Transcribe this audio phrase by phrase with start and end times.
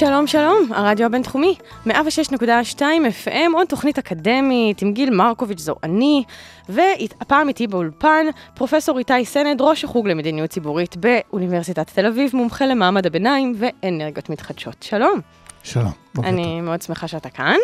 [0.00, 1.54] שלום שלום, הרדיו הבינתחומי,
[1.86, 2.80] 106.2
[3.24, 6.24] FM, עוד תוכנית אקדמית עם גיל מרקוביץ', זו אני,
[6.68, 13.06] והפעם איתי באולפן פרופסור איתי סנד, ראש החוג למדיניות ציבורית באוניברסיטת תל אביב, מומחה למעמד
[13.06, 14.76] הביניים ואנרגיות מתחדשות.
[14.82, 15.20] שלום.
[15.62, 15.99] שלום.
[16.18, 16.60] אני.
[16.60, 17.56] מאוד שמחה שאתה כאן.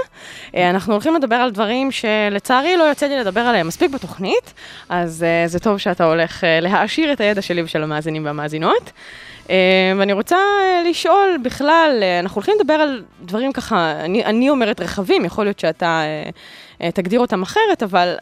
[0.54, 4.54] אה, אנחנו הולכים לדבר על דברים שלצערי לא יוצא לי לדבר עליהם מספיק בתוכנית,
[4.88, 8.92] אז אה, זה טוב שאתה הולך אה, להעשיר את הידע שלי ושל המאזינים והמאזינות.
[9.50, 9.56] אה,
[9.98, 10.36] ואני רוצה
[10.90, 16.02] לשאול בכלל, אנחנו הולכים לדבר על דברים ככה, אני, אני אומרת רחבים, יכול להיות שאתה
[16.94, 18.16] תגדיר אותם אחרת, אבל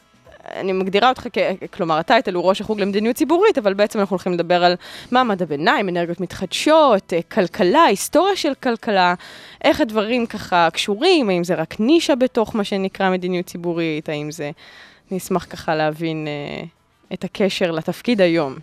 [0.54, 1.38] אני מגדירה אותך, כ...
[1.72, 4.76] כלומר, הטייטל הוא ראש החוג למדיניות ציבורית, אבל בעצם אנחנו הולכים לדבר על
[5.10, 9.14] מעמד הביניים, אנרגיות מתחדשות, אה, כלכלה, היסטוריה של כלכלה,
[9.64, 14.50] איך הדברים ככה קשורים, האם זה רק נישה בתוך מה שנקרא מדיניות ציבורית, האם זה...
[15.10, 16.64] אני אשמח ככה להבין אה,
[17.12, 18.54] את הקשר לתפקיד היום.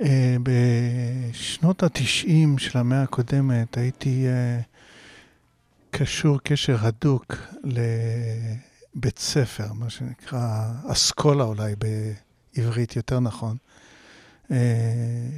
[0.00, 4.60] אה, בשנות התשעים של המאה הקודמת הייתי אה,
[5.90, 7.36] קשור קשר הדוק
[8.94, 11.74] לבית ספר, מה שנקרא אסכולה אולי
[12.56, 13.56] בעברית יותר נכון,
[14.50, 14.56] אה,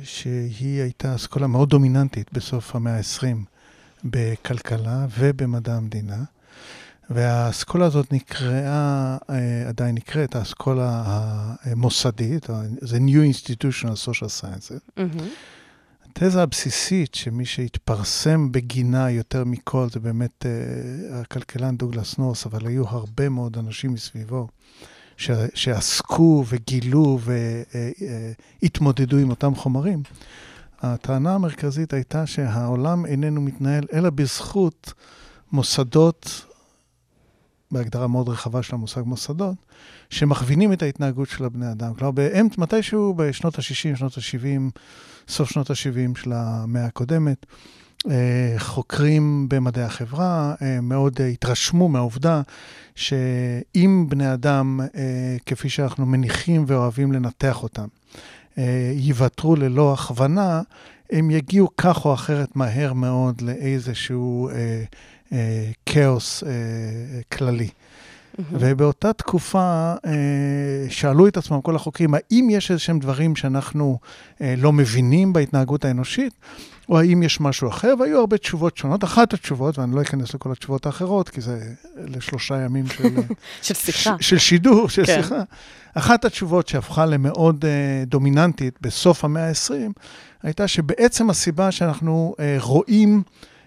[0.02, 3.36] שהיא הייתה אסכולה מאוד דומיננטית בסוף המאה ה-20
[4.04, 6.24] בכלכלה ובמדע המדינה.
[7.10, 11.02] והאסכולה הזאת נקראה, אה, עדיין נקראת, האסכולה
[11.62, 12.46] המוסדית,
[12.80, 14.90] זה New Institutional Social Sciences.
[14.96, 15.28] מהמם.
[16.16, 22.88] התזה הבסיסית שמי שהתפרסם בגינה יותר מכל זה באמת uh, הכלכלן דוגלס נורס, אבל היו
[22.88, 24.48] הרבה מאוד אנשים מסביבו
[25.16, 27.18] ש, שעסקו וגילו
[28.62, 30.02] והתמודדו עם אותם חומרים.
[30.80, 34.92] הטענה המרכזית הייתה שהעולם איננו מתנהל אלא בזכות
[35.52, 36.46] מוסדות,
[37.70, 39.56] בהגדרה מאוד רחבה של המושג מוסדות,
[40.10, 41.94] שמכווינים את ההתנהגות של הבני אדם.
[41.94, 44.80] כלומר, באמצע, מתישהו בשנות ה-60, שנות ה-70,
[45.32, 47.46] סוף שנות ה-70 של המאה הקודמת,
[48.10, 52.42] אה, חוקרים במדעי החברה אה, מאוד התרשמו מהעובדה
[52.94, 57.86] שאם בני אדם, אה, כפי שאנחנו מניחים ואוהבים לנתח אותם,
[58.58, 60.62] אה, יוותרו ללא הכוונה,
[61.10, 64.50] הם יגיעו כך או אחרת מהר מאוד לאיזשהו
[65.86, 66.44] כאוס
[67.32, 67.68] כללי.
[68.38, 70.10] ובאותה תקופה אה,
[70.88, 73.98] שאלו את עצמם כל החוקרים, האם יש איזה שהם דברים שאנחנו
[74.40, 76.34] אה, לא מבינים בהתנהגות האנושית,
[76.88, 77.94] או האם יש משהו אחר?
[78.00, 79.04] והיו הרבה תשובות שונות.
[79.04, 81.60] אחת התשובות, ואני לא אכנס לכל התשובות האחרות, כי זה
[81.96, 83.02] לשלושה ימים של,
[83.62, 84.16] של שיחה.
[84.20, 85.22] ש, של שידור, של כן.
[85.22, 85.42] שיחה.
[85.94, 89.72] אחת התשובות שהפכה למאוד אה, דומיננטית בסוף המאה ה-20,
[90.42, 93.22] הייתה שבעצם הסיבה שאנחנו רואים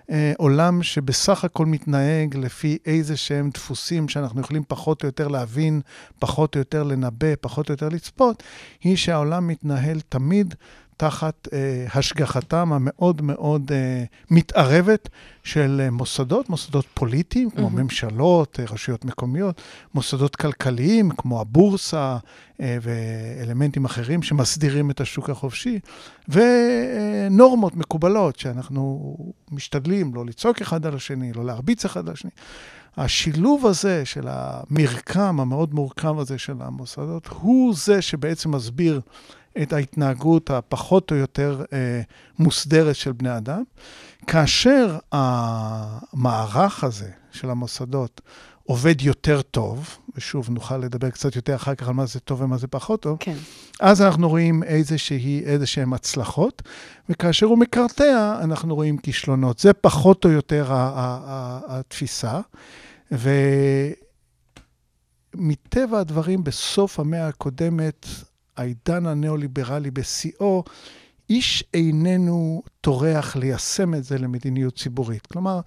[0.09, 5.81] אה, עולם שבסך הכל מתנהג לפי איזה שהם דפוסים שאנחנו יכולים פחות או יותר להבין,
[6.19, 8.43] פחות או יותר לנבא, פחות או יותר לצפות,
[8.83, 10.55] היא שהעולם מתנהל תמיד
[10.97, 15.09] תחת אה, השגחתם המאוד מאוד אה, מתערבת
[15.43, 17.81] של אה, מוסדות, מוסדות פוליטיים, כמו מהמם.
[17.81, 19.61] ממשלות, אה, רשויות מקומיות,
[19.93, 22.17] מוסדות כלכליים, כמו הבורסה
[22.61, 25.79] אה, ואלמנטים אחרים שמסדירים את השוק החופשי,
[26.29, 29.15] ונורמות מקובלות שאנחנו
[29.51, 32.31] משתדלים לא לצעוק אחד על השני, לא להרביץ אחד על השני.
[32.97, 39.01] השילוב הזה של המרקם המאוד מורכב הזה של המוסדות, הוא זה שבעצם מסביר
[39.61, 42.01] את ההתנהגות הפחות או יותר אה,
[42.39, 43.63] מוסדרת של בני אדם.
[44.27, 48.21] כאשר המערך הזה של המוסדות
[48.63, 52.57] עובד יותר טוב, ושוב, נוכל לדבר קצת יותר אחר כך על מה זה טוב ומה
[52.57, 53.35] זה פחות טוב, כן.
[53.79, 56.61] אז אנחנו רואים איזושהי, איזשהן הצלחות,
[57.09, 59.59] וכאשר הוא מקרטע, אנחנו רואים כישלונות.
[59.59, 60.65] זה פחות או יותר
[61.67, 62.41] התפיסה,
[65.35, 68.07] ומטבע הדברים, בסוף המאה הקודמת,
[68.57, 70.63] העידן הניאו-ליברלי בשיאו,
[71.29, 75.27] איש איננו טורח ליישם את זה למדיניות ציבורית.
[75.27, 75.59] כלומר,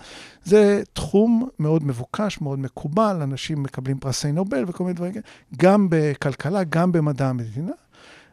[0.44, 5.12] זה תחום מאוד מבוקש, מאוד מקובל, אנשים מקבלים פרסי נובל וכל מיני דברים
[5.56, 7.73] גם בכלכלה, גם במדע המדינה.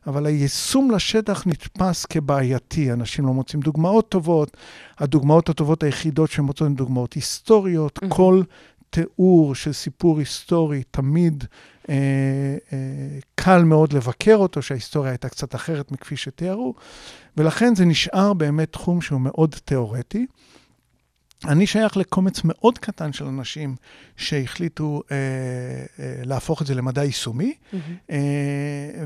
[0.08, 4.58] אבל היישום לשטח נתפס כבעייתי, אנשים לא מוצאים דוגמאות טובות,
[4.98, 8.00] הדוגמאות הטובות היחידות שהם מוצאים הן דוגמאות היסטוריות.
[8.10, 8.44] כל
[8.90, 11.44] תיאור של סיפור היסטורי תמיד
[11.90, 11.96] אה,
[12.74, 12.78] אה,
[13.36, 16.74] קל מאוד לבקר אותו, שההיסטוריה הייתה קצת אחרת מכפי שתיארו,
[17.38, 20.26] ולכן זה נשאר באמת תחום שהוא מאוד תיאורטי.
[21.48, 23.76] אני שייך לקומץ מאוד קטן של אנשים
[24.18, 25.16] שהחליטו אה,
[26.00, 27.78] אה, להפוך את זה למדע יישומי, Mm-hmm.
[28.12, 28.18] אה,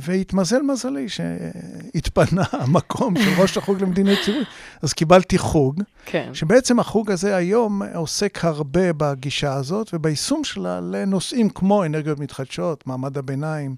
[0.01, 4.47] והתמזל מזלי שהתפנה המקום של ראש החוג למדיניות ציבורית.
[4.81, 6.29] אז קיבלתי חוג, כן.
[6.33, 13.17] שבעצם החוג הזה היום עוסק הרבה בגישה הזאת וביישום שלה לנושאים כמו אנרגיות מתחדשות, מעמד
[13.17, 13.75] הביניים,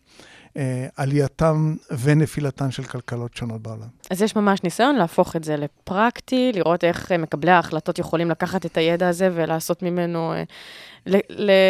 [0.57, 3.87] אה, עלייתם ונפילתן של כלכלות שונות בעולם.
[4.09, 8.65] אז יש ממש ניסיון להפוך את זה לפרקטי, לראות איך אה, מקבלי ההחלטות יכולים לקחת
[8.65, 10.43] את הידע הזה ולעשות ממנו, אה,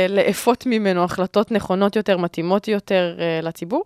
[0.10, 3.84] לאפות ממנו החלטות נכונות יותר, מתאימות יותר לציבור?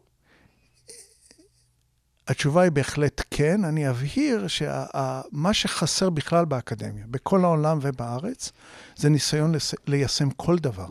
[2.27, 3.63] התשובה היא בהחלט כן.
[3.63, 8.51] אני אבהיר שמה שחסר בכלל באקדמיה, בכל העולם ובארץ,
[8.95, 9.53] זה ניסיון
[9.87, 10.87] ליישם כל דבר.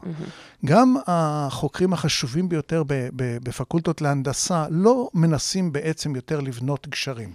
[0.64, 2.82] גם החוקרים החשובים ביותר
[3.16, 7.32] בפקולטות להנדסה לא מנסים בעצם יותר לבנות גשרים.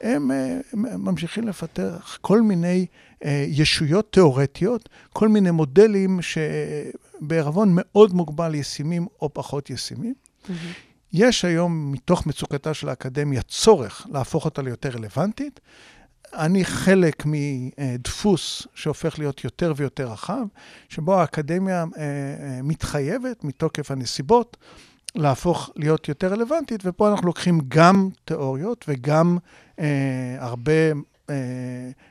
[0.00, 2.86] הם אה, ממשיכים לפתח כל מיני
[3.24, 10.14] אה, ישויות תיאורטיות, כל מיני מודלים שבערבון מאוד מוגבל ישימים או פחות ישימים.
[11.12, 15.60] יש היום, מתוך מצוקתה של האקדמיה, צורך להפוך אותה ליותר רלוונטית.
[16.34, 20.44] אני חלק מדפוס שהופך להיות יותר ויותר רחב,
[20.88, 24.56] שבו האקדמיה אה, אה, מתחייבת מתוקף הנסיבות
[25.14, 29.38] להפוך להיות יותר רלוונטית, ופה אנחנו לוקחים גם תיאוריות וגם
[29.78, 30.72] אה, הרבה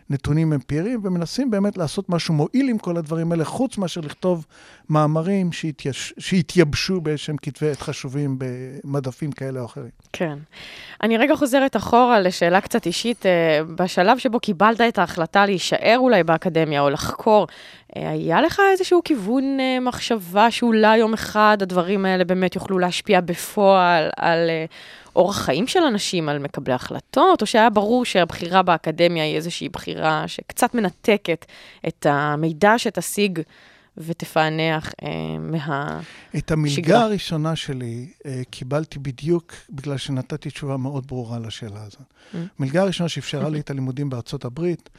[0.09, 4.45] נתונים אמפיריים, ומנסים באמת לעשות משהו מועיל עם כל הדברים האלה, חוץ מאשר לכתוב
[4.89, 6.13] מאמרים שהתייש...
[6.17, 9.89] שהתייבשו באיזשהם כתבי עת חשובים במדפים כאלה או אחרים.
[10.13, 10.37] כן.
[11.03, 13.25] אני רגע חוזרת אחורה לשאלה קצת אישית.
[13.25, 17.47] אה, בשלב שבו קיבלת את ההחלטה להישאר אולי באקדמיה או לחקור,
[17.95, 23.21] אה, היה לך איזשהו כיוון אה, מחשבה שאולי יום אחד הדברים האלה באמת יוכלו להשפיע
[23.21, 24.49] בפועל על
[25.15, 30.27] אורח חיים של אנשים, על מקבלי החלטות, או שהיה ברור שהבחירה באקדמיה היא איזושהי בחירה
[30.27, 31.45] שקצת מנתקת
[31.87, 33.39] את המידע שתשיג
[33.97, 35.99] ותפענח אה, מה...
[36.37, 37.03] את המלגה שגרה.
[37.03, 42.01] הראשונה שלי אה, קיבלתי בדיוק בגלל שנתתי תשובה מאוד ברורה לשאלה הזאת.
[42.01, 42.37] Mm.
[42.59, 44.89] המלגה הראשונה שאפשרה לי את הלימודים בארצות הברית,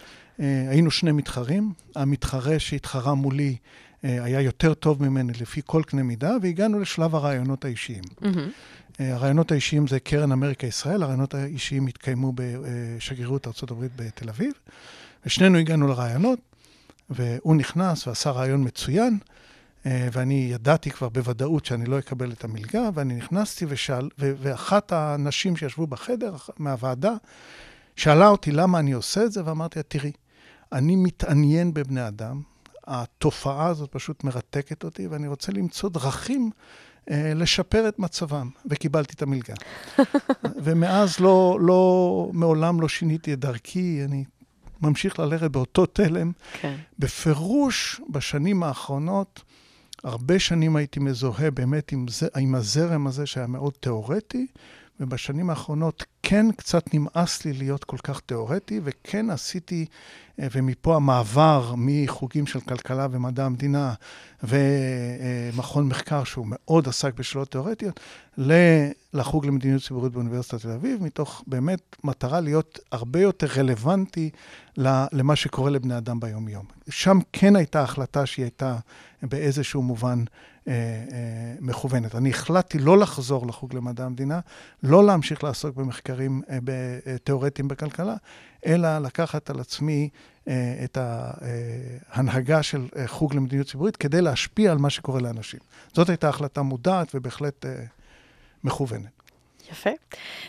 [0.41, 1.73] אה, היינו שני מתחרים.
[1.97, 3.56] המתחרה שהתחרה מולי
[4.05, 8.05] אה, היה יותר טוב ממני לפי כל קנה מידה, והגענו לשלב הרעיונות האישיים.
[8.20, 8.49] מהמם.
[8.99, 14.53] הרעיונות האישיים זה קרן אמריקה ישראל, הרעיונות האישיים התקיימו בשגרירות ארה"ב בתל אביב,
[15.27, 16.39] ושנינו הגענו לרעיונות,
[17.11, 19.19] והוא נכנס ועשה רעיון מצוין,
[19.85, 25.87] ואני ידעתי כבר בוודאות שאני לא אקבל את המלגה, ואני נכנסתי ושאל, ואחת הנשים שישבו
[25.87, 27.12] בחדר מהוועדה,
[27.97, 30.12] שאלה אותי למה אני עושה את זה, ואמרתי לה, תראי,
[30.73, 32.43] אני מתעניין בבני אדם,
[32.87, 36.50] התופעה הזאת פשוט מרתקת אותי, ואני רוצה למצוא דרכים
[37.10, 39.54] לשפר את מצבם, וקיבלתי את המלגה.
[40.64, 44.25] ומאז לא, לא, מעולם לא שיניתי את דרכי, אני
[44.82, 46.32] ממשיך ללכת באותו תלם.
[46.60, 46.76] כן.
[46.99, 49.43] בפירוש, בשנים האחרונות,
[50.04, 54.46] הרבה שנים הייתי מזוהה באמת עם, זה, עם הזרם הזה שהיה מאוד תיאורטי,
[55.00, 59.87] ובשנים האחרונות כן קצת נמאס לי להיות כל כך תיאורטי, וכן עשיתי,
[60.40, 63.94] אה, ומפה המעבר מחוגים של כלכלה ומדע המדינה,
[64.43, 68.00] ומכון מחקר שהוא מאוד עסק בשאלות תיאורטיות,
[69.15, 74.31] לחוג למדיניות ציבורית באוניברסיטת תל אביב, מתוך באמת מטרה להיות הרבה יותר רלוונטי
[74.77, 76.65] למה שקורה לבני אדם ביום-יום.
[76.89, 78.76] שם כן הייתה החלטה שהיא הייתה
[79.23, 80.25] באיזשהו מובן
[80.69, 82.14] אה, אה, מכוונת.
[82.14, 84.40] אני החלטתי לא לחזור לחוג למדע המדינה,
[84.83, 86.59] לא להמשיך לעסוק במחקרים אה,
[87.07, 88.14] אה, תיאורטיים בכלכלה,
[88.66, 90.09] אלא לקחת על עצמי
[90.84, 95.61] את ההנהגה של אה, חוג למדיניות ציבורית כדי להשפיע על מה שקורה לאנשים.
[95.92, 97.84] זאת הייתה החלטה מודעת ובהחלט אה,
[98.64, 99.22] מכוונת.
[99.72, 99.90] יפה.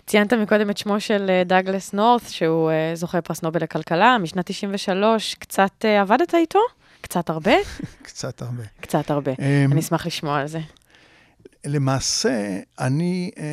[0.06, 4.46] ציינת מקודם את שמו של אה, דאגלס נורת', שהוא אה, זוכה פרס נובל לכלכלה, משנת
[4.46, 6.60] 93, קצת אה, עבדת איתו?
[7.02, 7.52] קצת הרבה?
[8.02, 8.64] קצת הרבה.
[8.82, 9.32] קצת הרבה.
[9.32, 10.60] אמ, אני אשמח לשמוע על זה.
[11.66, 13.44] למעשה, אני אה,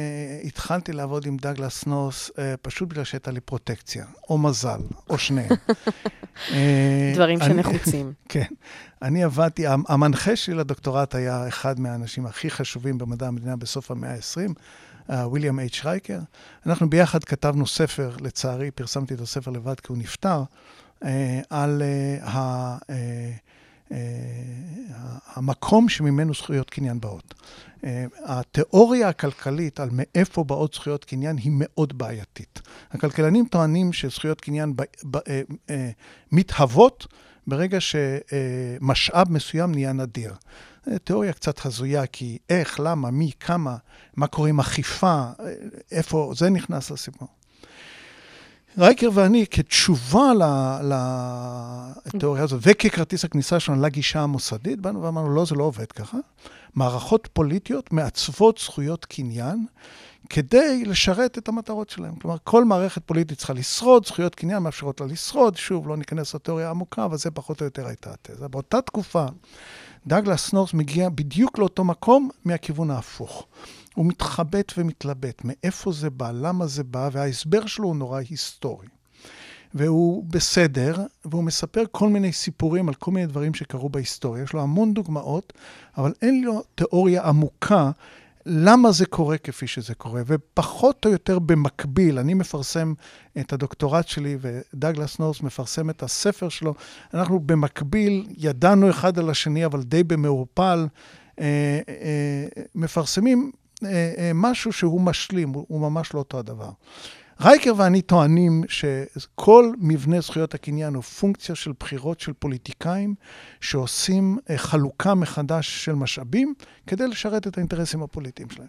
[0.44, 4.80] התחלתי לעבוד עם דגלס נורס אה, פשוט בגלל שהייתה לי פרוטקציה, או מזל,
[5.10, 5.48] או שניהם.
[6.52, 8.12] אה, דברים אני- שנחוצים.
[8.28, 8.44] כן.
[9.02, 14.14] אני עבדתי, המ- המנחה שלי לדוקטורט היה אחד מהאנשים הכי חשובים במדע המדינה בסוף המאה
[14.14, 16.18] ה-20, ויליאם אייץ' שרייקר.
[16.66, 20.42] אנחנו ביחד כתבנו ספר, לצערי פרסמתי את הספר לבד כי הוא נפטר,
[21.04, 23.30] אה, על אה, ה- אה, אה,
[25.34, 27.34] המקום שממנו זכויות קניין באות.
[27.84, 32.60] אה, התיאוריה הכלכלית על מאיפה באות זכויות קניין היא מאוד בעייתית.
[32.90, 35.90] הכלכלנים טוענים שזכויות קניין ב, ב, אה, אה,
[36.32, 37.06] מתהוות
[37.46, 40.34] ברגע שמשאב מסוים נהיה נדיר.
[40.86, 43.76] זו תיאוריה קצת הזויה, כי איך, למה, מי, כמה,
[44.16, 45.52] מה קורה עם אכיפה, אה,
[45.90, 47.28] איפה זה נכנס לסיפור.
[48.78, 50.32] רייקר ואני, כתשובה
[52.06, 56.18] התיאוריה הזאת, וככרטיס הכניסה שלנו לגישה המוסדית, באנו ואמרנו, לא, זה לא עובד ככה.
[56.74, 59.66] מערכות פוליטיות מעצבות זכויות קניין
[60.30, 62.14] כדי לשרת את המטרות שלהם.
[62.16, 65.56] כלומר, כל מערכת פוליטית צריכה לשרוד, זכויות קניין מאפשרות לה לשרוד.
[65.56, 68.48] שוב, לא ניכנס לתיאוריה העמוקה, אבל זה פחות או יותר הייתה התזה.
[68.48, 69.26] באותה תקופה,
[70.06, 73.46] דאגלס נורס מגיע בדיוק לאותו מקום מהכיוון ההפוך.
[73.94, 78.86] הוא מתחבט ומתלבט, מאיפה זה בא, למה זה בא, וההסבר שלו הוא נורא היסטורי.
[79.74, 84.42] והוא בסדר, והוא מספר כל מיני סיפורים על כל מיני דברים שקרו בהיסטוריה.
[84.42, 85.52] יש לו המון דוגמאות,
[85.96, 87.90] אבל אין לו תיאוריה עמוקה
[88.46, 90.22] למה זה קורה כפי שזה קורה.
[90.26, 92.94] ופחות או יותר במקביל, אני מפרסם
[93.40, 96.74] את הדוקטורט שלי, ודגלס נורס מפרסם את הספר שלו.
[97.14, 100.86] אנחנו במקביל, ידענו אחד על השני, אבל די במעורפל,
[101.40, 103.52] אה, אה, מפרסמים
[104.34, 106.70] משהו שהוא משלים, הוא ממש לא אותו הדבר.
[107.42, 113.14] רייקר ואני טוענים שכל מבנה זכויות הקניין הוא פונקציה של בחירות של פוליטיקאים
[113.60, 116.54] שעושים אה, חלוקה מחדש של משאבים
[116.86, 118.68] כדי לשרת את האינטרסים הפוליטיים שלהם.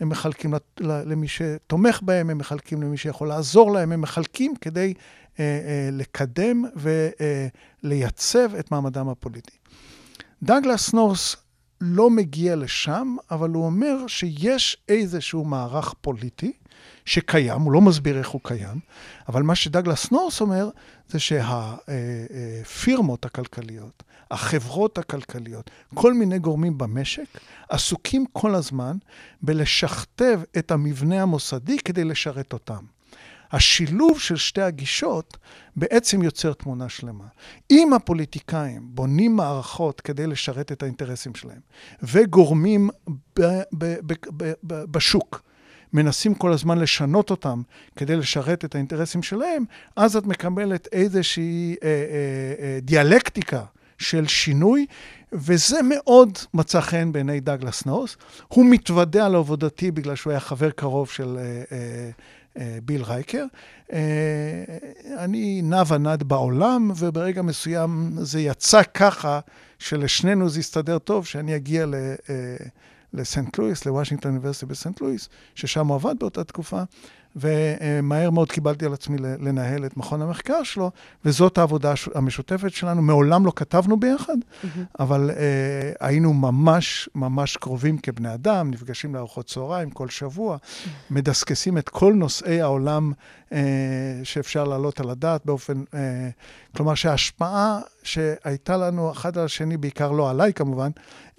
[0.00, 4.94] הם מחלקים למי שתומך בהם, הם מחלקים למי שיכול לעזור להם, הם מחלקים כדי
[5.40, 6.64] אה, אה, לקדם
[7.82, 9.56] ולייצב את מעמדם הפוליטי.
[10.42, 11.36] דאגלס נורס
[11.80, 16.52] לא מגיע לשם, אבל הוא אומר שיש איזשהו מערך פוליטי
[17.04, 18.80] שקיים, הוא לא מסביר איך הוא קיים,
[19.28, 20.68] אבל מה שדגלס נורס אומר,
[21.08, 28.96] זה שהפירמות הכלכליות, החברות הכלכליות, כל מיני גורמים במשק, עסוקים כל הזמן
[29.42, 32.84] בלשכתב את המבנה המוסדי כדי לשרת אותם.
[33.52, 35.36] השילוב של שתי הגישות
[35.76, 37.24] בעצם יוצר תמונה שלמה.
[37.70, 41.60] אם הפוליטיקאים בונים מערכות כדי לשרת את האינטרסים שלהם,
[42.02, 42.90] וגורמים
[43.38, 43.96] ב- ב-
[44.36, 45.42] ב- בשוק,
[45.92, 47.62] מנסים כל הזמן לשנות אותם
[47.96, 49.64] כדי לשרת את האינטרסים שלהם,
[49.96, 53.64] אז את מקבלת איזושהי אה, אה, אה, דיאלקטיקה
[53.98, 54.86] של שינוי,
[55.32, 58.16] וזה מאוד מצא חן בעיני דגלס נורס.
[58.48, 62.10] הוא מתוודע לעבודתי בגלל שהוא היה חבר קרוב של אה, אה,
[62.84, 63.44] ביל רייקר.
[63.92, 63.98] אה,
[65.18, 69.40] אני נע ונד בעולם, וברגע מסוים זה יצא ככה,
[69.78, 71.94] שלשנינו זה יסתדר טוב, שאני אגיע ל...
[72.30, 72.56] אה,
[73.14, 76.82] לסנט לואיס, לוושינגטון אוניברסיטי בסנט לואיס, ששם הוא עבד באותה תקופה,
[77.36, 80.90] ומהר מאוד קיבלתי על עצמי לנהל את מכון המחקר שלו,
[81.24, 83.02] וזאת העבודה המשותפת שלנו.
[83.02, 84.66] מעולם לא כתבנו ביחד, mm-hmm.
[85.00, 85.34] אבל uh,
[86.00, 90.88] היינו ממש ממש קרובים כבני אדם, נפגשים לארוחות צהריים כל שבוע, mm-hmm.
[91.10, 93.12] מדסקסים את כל נושאי העולם
[93.48, 93.52] uh,
[94.24, 95.82] שאפשר להעלות על הדעת באופן...
[95.82, 95.96] Uh,
[96.76, 100.90] כלומר, שההשפעה שהייתה לנו אחד על השני, בעיקר לא עליי כמובן,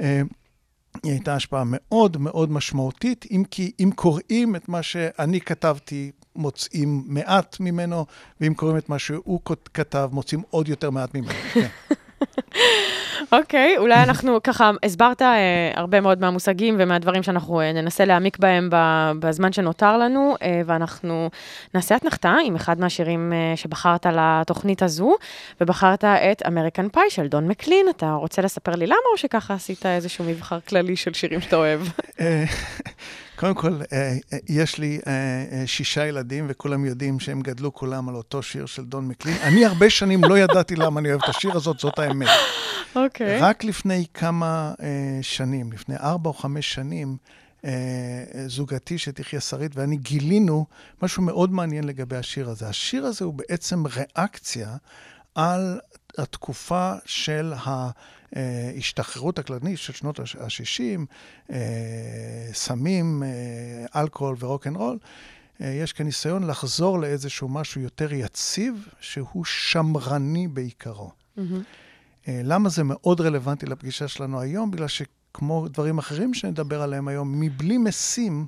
[0.02, 0.04] uh,
[1.04, 7.04] היא הייתה השפעה מאוד מאוד משמעותית, אם כי אם קוראים את מה שאני כתבתי, מוצאים
[7.06, 8.06] מעט ממנו,
[8.42, 9.40] ואם קוראים את מה שהוא
[9.74, 11.34] כתב, מוצאים עוד יותר מעט ממנו.
[11.54, 11.68] כן.
[13.32, 15.26] אוקיי, אולי אנחנו ככה, הסברת uh,
[15.76, 18.70] הרבה מאוד מהמושגים ומהדברים שאנחנו uh, ננסה להעמיק בהם
[19.20, 21.30] בזמן שנותר לנו, uh, ואנחנו
[21.74, 25.16] נעשה אתנחתה עם אחד מהשירים uh, שבחרת לתוכנית הזו,
[25.62, 27.86] ובחרת את אמריקן פאי של דון מקלין.
[27.90, 31.82] אתה רוצה לספר לי למה, או שככה עשית איזשהו מבחר כללי של שירים שאתה אוהב?
[33.42, 38.16] קודם כל, אה, אה, יש לי אה, שישה ילדים, וכולם יודעים שהם גדלו כולם על
[38.16, 39.38] אותו שיר של דון מקלין.
[39.44, 42.28] אני הרבה שנים לא ידעתי למה אני אוהב את השיר הזאת, זאת האמת.
[42.96, 43.40] אוקיי.
[43.40, 43.44] Okay.
[43.44, 44.74] רק לפני כמה
[45.22, 47.18] שנים, לפני ארבע או חמש שנים,
[48.48, 50.66] זוגתי שתחיה שרית ואני גילינו
[51.02, 52.68] משהו מאוד מעניין לגבי השיר הזה.
[52.68, 54.76] השיר הזה הוא בעצם ריאקציה
[55.36, 55.80] על
[56.18, 57.54] התקופה של
[58.36, 61.06] ההשתחררות הכללית של שנות ה-60,
[61.52, 61.58] אה,
[62.54, 64.98] סמים, אה, אלכוהול ורוקנרול.
[65.62, 71.12] אה, יש כאן ניסיון לחזור לאיזשהו משהו יותר יציב, שהוא שמרני בעיקרו.
[71.38, 71.42] Mm-hmm.
[72.28, 74.72] למה זה מאוד רלוונטי לפגישה שלנו היום?
[74.72, 78.48] בגלל שכמו דברים אחרים שנדבר עליהם היום, מבלי משים,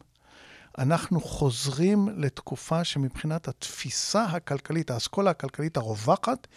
[0.78, 6.48] אנחנו חוזרים לתקופה שמבחינת התפיסה הכלכלית, האסכולה הכלכלית הרווחת,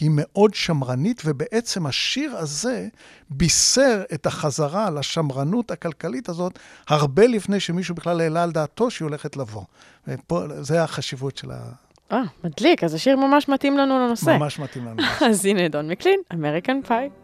[0.00, 2.88] היא מאוד שמרנית, ובעצם השיר הזה
[3.30, 9.36] בישר את החזרה לשמרנות הכלכלית הזאת הרבה לפני שמישהו בכלל העלה על דעתו שהיא הולכת
[9.36, 9.64] לבוא.
[10.08, 11.72] ופה, זה החשיבות של ה...
[12.12, 14.36] אה, מדליק, אז השיר ממש מתאים לנו לנושא.
[14.38, 15.02] ממש מתאים לנו.
[15.30, 17.23] אז הנה דון מקלין, אמריקן פאי.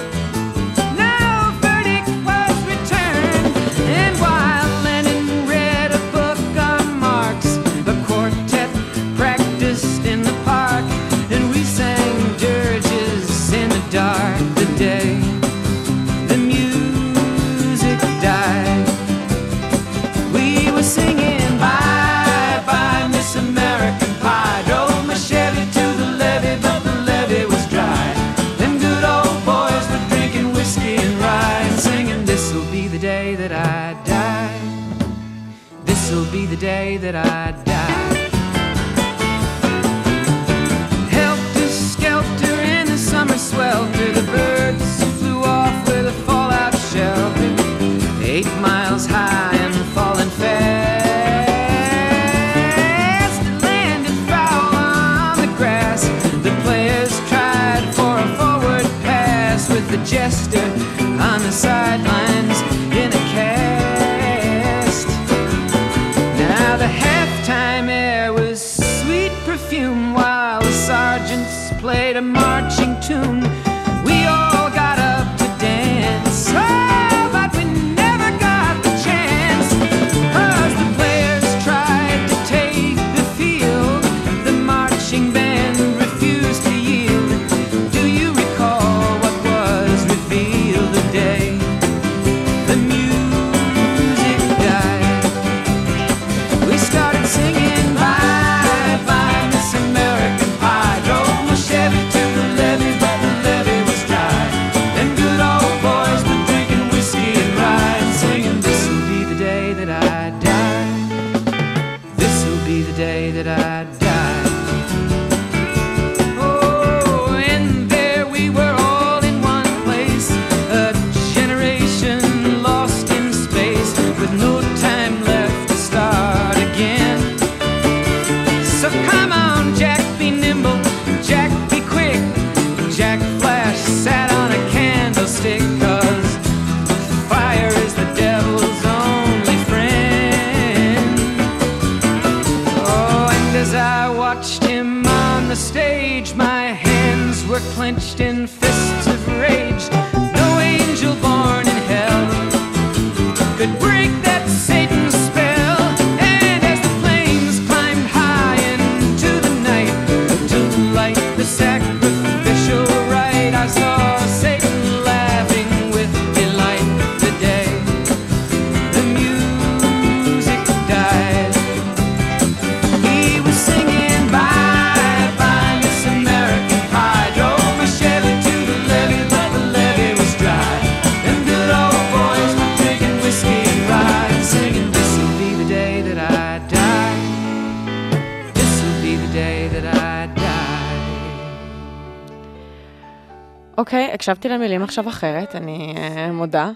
[195.01, 196.71] עכשיו אחרת, אני אה, מודה,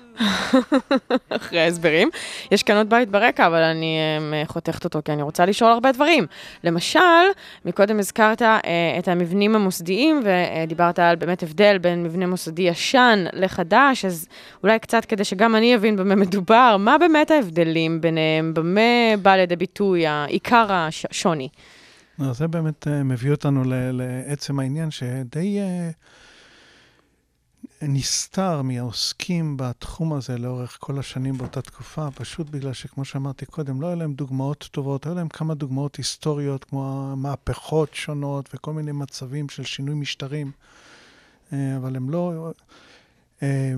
[1.30, 2.10] אחרי ההסברים.
[2.52, 3.98] יש כאן עוד בית ברקע, אבל אני
[4.34, 6.26] אה, חותכת אותו כי אני רוצה לשאול הרבה דברים.
[6.64, 7.00] למשל,
[7.66, 8.60] מקודם הזכרת אה,
[9.00, 14.28] את המבנים המוסדיים, ודיברת על באמת הבדל בין מבנה מוסדי ישן לחדש, אז
[14.64, 19.56] אולי קצת כדי שגם אני אבין במה מדובר, מה באמת ההבדלים ביניהם, במה בא לידי
[19.56, 21.50] ביטוי עיקר השוני?
[22.32, 25.60] זה באמת אה, מביא אותנו לעצם העניין שדי
[27.88, 33.88] נסתר מהעוסקים בתחום הזה לאורך כל השנים באותה תקופה, פשוט בגלל שכמו שאמרתי קודם, לא
[33.88, 39.50] היו להם דוגמאות טובות, היו להם כמה דוגמאות היסטוריות, כמו מהפכות שונות וכל מיני מצבים
[39.50, 40.52] של שינוי משטרים,
[41.54, 42.52] אה, אבל הם לא...
[43.44, 43.74] אה,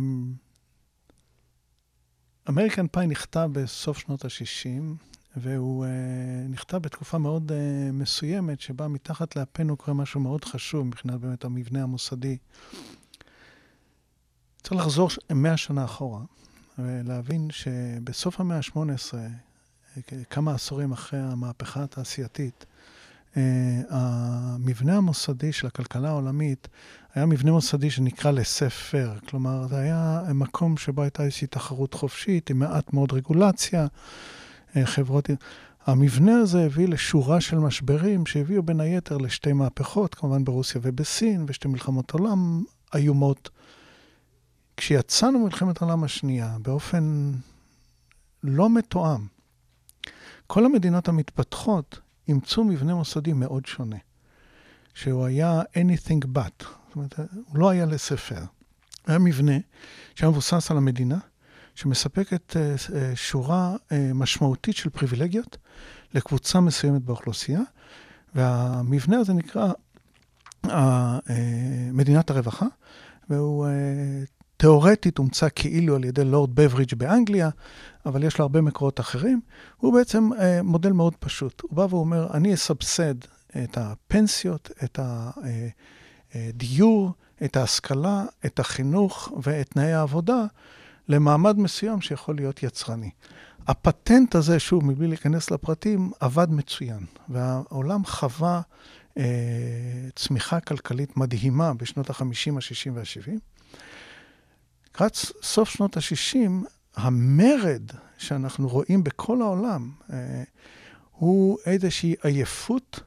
[2.49, 5.05] אמריקן פאי נכתב בסוף שנות ה-60,
[5.37, 5.89] והוא uh,
[6.49, 7.53] נכתב בתקופה מאוד uh,
[7.93, 12.37] מסוימת, שבה מתחת לאפנו קורה משהו מאוד חשוב מבחינת באמת המבנה המוסדי.
[14.67, 16.19] צריך לחזור 100 שנה אחורה,
[16.79, 19.13] ולהבין שבסוף המאה ה-18,
[20.29, 22.65] כמה עשורים אחרי המהפכה התעשייתית,
[23.33, 23.37] uh,
[23.89, 26.67] המבנה המוסדי של הכלכלה העולמית
[27.15, 29.11] היה מבנה מוסדי שנקרא לספר.
[29.29, 33.87] כלומר, זה היה מקום שבו הייתה איזושהי תחרות חופשית, עם מעט מאוד רגולציה.
[34.83, 35.29] חברות...
[35.85, 41.67] המבנה הזה הביא לשורה של משברים שהביאו בין היתר לשתי מהפכות, כמובן ברוסיה ובסין, ושתי
[41.67, 42.63] מלחמות עולם
[42.95, 43.49] איומות.
[44.77, 47.31] כשיצאנו ממלחמת העולם השנייה, באופן
[48.43, 49.27] לא מתואם,
[50.47, 53.95] כל המדינות המתפתחות אימצו מבנה מוסדי מאוד שונה,
[54.93, 58.41] שהוא היה anything but, זאת אומרת, הוא לא היה לספר.
[59.07, 59.57] היה מבנה
[60.15, 61.17] שהיה מבוסס על המדינה,
[61.75, 62.55] שמספקת
[63.15, 63.75] שורה
[64.13, 65.57] משמעותית של פריבילגיות
[66.13, 67.61] לקבוצה מסוימת באוכלוסייה,
[68.35, 69.71] והמבנה הזה נקרא
[71.93, 72.65] מדינת הרווחה,
[73.29, 73.67] והוא
[74.57, 77.49] תיאורטית הומצא כאילו על ידי לורד בברידג' באנגליה,
[78.05, 79.41] אבל יש לו הרבה מקורות אחרים.
[79.77, 80.29] הוא בעצם
[80.63, 81.61] מודל מאוד פשוט.
[81.61, 83.15] הוא בא ואומר, אני אסבסד
[83.63, 84.99] את הפנסיות, את
[86.33, 87.11] הדיור,
[87.43, 90.45] את ההשכלה, את החינוך ואת תנאי העבודה.
[91.09, 93.09] למעמד מסוים שיכול להיות יצרני.
[93.67, 98.61] הפטנט הזה, שוב, מבלי להיכנס לפרטים, עבד מצוין, והעולם חווה
[99.17, 99.23] אה,
[100.15, 102.23] צמיחה כלכלית מדהימה בשנות ה-50,
[102.55, 103.39] ה-60 וה-70.
[104.97, 107.81] לקראת סוף שנות ה-60, המרד
[108.17, 110.43] שאנחנו רואים בכל העולם אה,
[111.11, 112.99] הוא איזושהי עייפות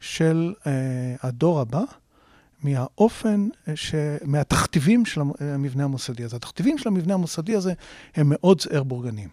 [0.00, 0.72] של אה,
[1.22, 1.82] הדור הבא,
[2.62, 3.94] מהאופן, ש...
[4.24, 6.36] מהתכתיבים של המבנה המוסדי הזה.
[6.36, 7.72] התכתיבים של המבנה המוסדי הזה
[8.14, 9.28] הם מאוד זעיר בורגנים.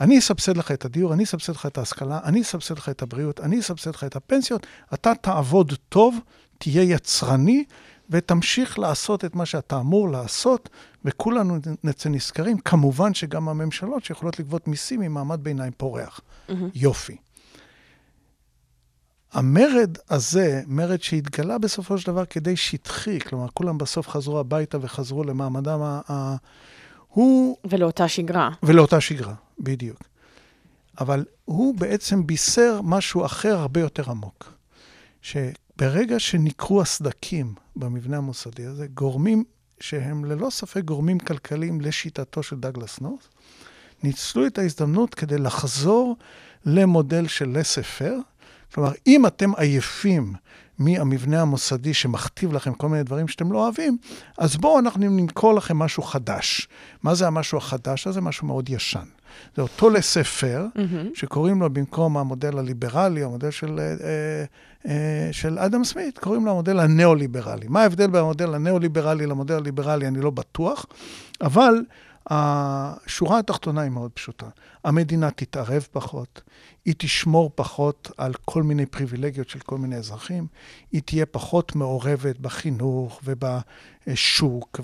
[0.00, 3.40] אני אסבסד לך את הדיור, אני אסבסד לך את ההשכלה, אני אסבסד לך את הבריאות,
[3.40, 6.18] אני אסבסד לך את הפנסיות, אתה תעבוד טוב,
[6.58, 7.64] תהיה יצרני,
[8.10, 10.68] ותמשיך לעשות את מה שאתה אמור לעשות,
[11.04, 12.58] וכולנו נצא נשכרים.
[12.58, 16.20] כמובן שגם הממשלות שיכולות לגבות מיסים ממעמד ביניים פורח.
[16.20, 16.52] Mm-hmm.
[16.74, 17.16] יופי.
[19.32, 25.24] המרד הזה, מרד שהתגלה בסופו של דבר כדי שטחי, כלומר, כולם בסוף חזרו הביתה וחזרו
[25.24, 26.36] למעמדם ה...
[27.08, 27.56] הוא...
[27.64, 28.50] ולאותה שגרה.
[28.62, 29.98] ולאותה שגרה, בדיוק.
[31.00, 34.52] אבל הוא בעצם בישר משהו אחר הרבה יותר עמוק.
[35.76, 39.44] שברגע שנקרו הסדקים במבנה המוסדי הזה, גורמים
[39.80, 43.28] שהם ללא ספק גורמים כלכליים לשיטתו של דגלס נורס,
[44.02, 46.16] ניצלו את ההזדמנות כדי לחזור
[46.66, 48.18] למודל של לספר,
[48.74, 50.34] כלומר, אם אתם עייפים
[50.78, 53.98] מהמבנה המוסדי שמכתיב לכם כל מיני דברים שאתם לא אוהבים,
[54.38, 56.68] אז בואו אנחנו נמכור לכם משהו חדש.
[57.02, 58.20] מה זה המשהו החדש הזה?
[58.20, 59.04] משהו מאוד ישן.
[59.56, 60.80] זה אותו לספר, mm-hmm.
[61.14, 64.44] שקוראים לו במקום המודל הליברלי, המודל של, אה,
[64.88, 67.66] אה, של אדם סמית, קוראים לו המודל הניאו-ליברלי.
[67.68, 70.86] מה ההבדל בין המודל הניאו-ליברלי למודל הליברלי, אני לא בטוח,
[71.40, 71.74] אבל
[72.30, 74.46] השורה התחתונה היא מאוד פשוטה.
[74.84, 76.42] המדינה תתערב פחות,
[76.84, 80.46] היא תשמור פחות על כל מיני פריבילגיות של כל מיני אזרחים,
[80.92, 84.80] היא תהיה פחות מעורבת בחינוך ובשוק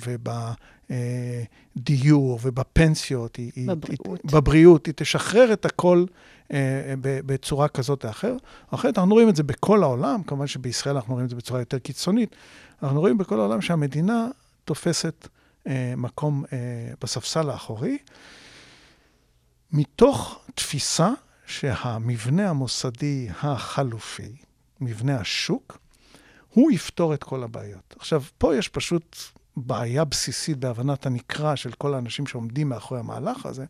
[0.91, 3.37] ובדיור ובפנסיות.
[3.37, 4.07] היא- היא- בבריאות.
[4.23, 4.87] היא, בבריאות.
[4.87, 6.05] היא תשחרר את הכל
[6.53, 8.41] אה, בצורה כזאת או אחרת.
[8.71, 11.79] אחרת אנחנו רואים את זה בכל העולם, כמובן שבישראל אנחנו רואים את זה בצורה יותר
[11.79, 12.37] קיצונית.
[12.83, 14.27] אנחנו רואים בכל העולם שהמדינה
[14.65, 15.29] תופסת
[15.97, 16.59] מקום אה,
[17.01, 17.99] בספסל האחורי,
[19.73, 21.11] מתוך תפיסה
[21.47, 24.37] שהמבנה המוסדי החלופי,
[24.81, 25.79] מבנה השוק,
[26.51, 27.95] הוא יפתור את כל הבעיות.
[27.99, 29.17] עכשיו, פה יש פשוט
[29.57, 33.65] בעיה בסיסית בהבנת הנקרא של כל האנשים שעומדים מאחורי המהלך הזה.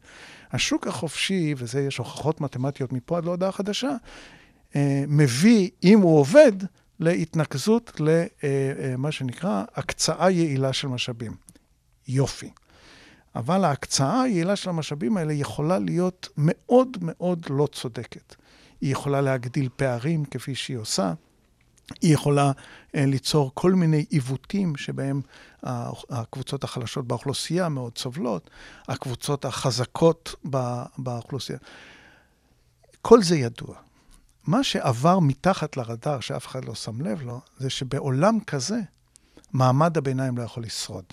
[0.52, 3.96] השוק החופשי, וזה יש הוכחות מתמטיות מפה עד להודעה חדשה,
[4.76, 6.52] אה, מביא, אם הוא עובד,
[7.00, 11.51] להתנקזות למה שנקרא הקצאה יעילה של משאבים.
[12.08, 12.50] יופי.
[13.34, 18.34] אבל ההקצאה היעילה של המשאבים האלה יכולה להיות מאוד מאוד לא צודקת.
[18.80, 21.12] היא יכולה להגדיל פערים כפי שהיא עושה.
[22.02, 22.52] היא יכולה
[22.94, 25.20] אה, ליצור כל מיני עיוותים שבהם
[26.10, 28.50] הקבוצות החלשות באוכלוסייה מאוד סובלות,
[28.88, 30.34] הקבוצות החזקות
[30.98, 31.58] באוכלוסייה.
[33.02, 33.76] כל זה ידוע.
[34.46, 38.80] מה שעבר מתחת לרדאר, שאף אחד לא שם לב לו, זה שבעולם כזה,
[39.52, 41.04] מעמד הביניים לא יכול לשרוד.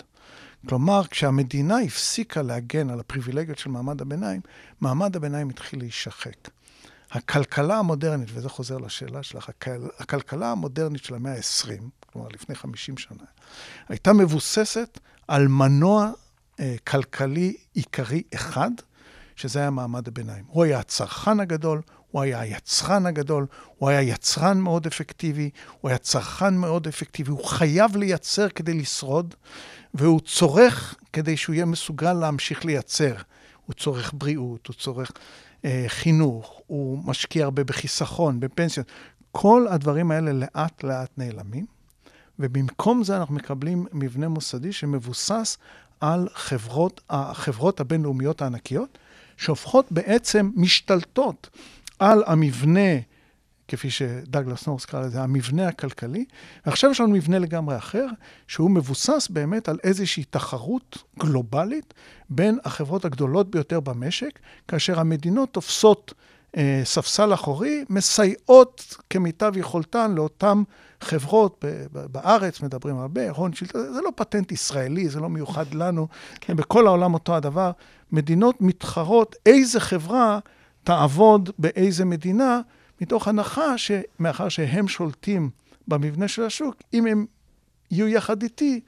[0.68, 4.40] כלומר, כשהמדינה הפסיקה להגן על הפריבילגיות של מעמד הביניים,
[4.80, 6.48] מעמד הביניים התחיל להישחק.
[7.10, 12.98] הכלכלה המודרנית, וזה חוזר לשאלה שלך, הכל- הכלכלה המודרנית של המאה ה-20, כלומר לפני 50
[12.98, 13.24] שנה,
[13.88, 16.10] הייתה מבוססת על מנוע
[16.60, 18.70] אה, כלכלי עיקרי אחד,
[19.36, 20.44] שזה היה מעמד הביניים.
[20.46, 23.46] הוא היה הצרכן הגדול, הוא היה היצרן הגדול,
[23.78, 29.34] הוא היה יצרן מאוד אפקטיבי, הוא היה צרכן מאוד אפקטיבי, הוא חייב לייצר כדי לשרוד,
[29.94, 33.14] והוא צורך כדי שהוא יהיה מסוגל להמשיך לייצר.
[33.66, 35.12] הוא צורך בריאות, הוא צורך
[35.64, 38.86] אה, חינוך, הוא משקיע הרבה בחיסכון, בפנסיות.
[39.32, 41.66] כל הדברים האלה לאט לאט נעלמים,
[42.38, 45.58] ובמקום זה אנחנו מקבלים מבנה מוסדי שמבוסס
[46.00, 48.98] על חברות, החברות הבינלאומיות הענקיות,
[49.36, 51.50] שהופכות בעצם משתלטות
[52.00, 52.98] על המבנה,
[53.68, 56.24] כפי שדגלס נורס קרא לזה, המבנה הכלכלי.
[56.66, 58.06] ועכשיו יש לנו מבנה לגמרי אחר,
[58.48, 61.94] שהוא מבוסס באמת על איזושהי תחרות גלובלית
[62.30, 66.14] בין החברות הגדולות ביותר במשק, כאשר המדינות תופסות
[66.56, 70.62] אה, ספסל אחורי, מסייעות כמיטב יכולתן לאותן
[71.00, 76.08] חברות בארץ, מדברים הרבה, הון שלטון, זה לא פטנט ישראלי, זה לא מיוחד לנו,
[76.40, 76.56] כן.
[76.56, 77.70] בכל העולם אותו הדבר.
[78.12, 80.38] מדינות מתחרות איזה חברה
[80.84, 82.60] תעבוד באיזה מדינה,
[83.00, 85.50] מתוך הנחה שמאחר שהם שולטים
[85.88, 87.26] במבנה של השוק, אם הם
[87.90, 88.80] יהיו יחד איתי,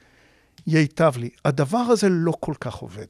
[0.67, 1.29] ייטב לי.
[1.45, 3.05] הדבר הזה לא כל כך עובד.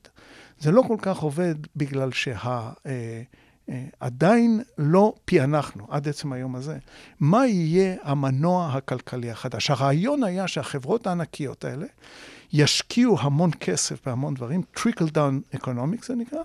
[0.59, 2.09] זה לא כל כך עובד בגלל
[3.71, 6.77] שעדיין לא פענחנו, עד עצם היום הזה,
[7.19, 9.69] מה יהיה המנוע הכלכלי החדש.
[9.69, 11.85] הרעיון היה שהחברות הענקיות האלה
[12.53, 16.41] ישקיעו המון כסף בהמון דברים, trickle down economics זה נקרא,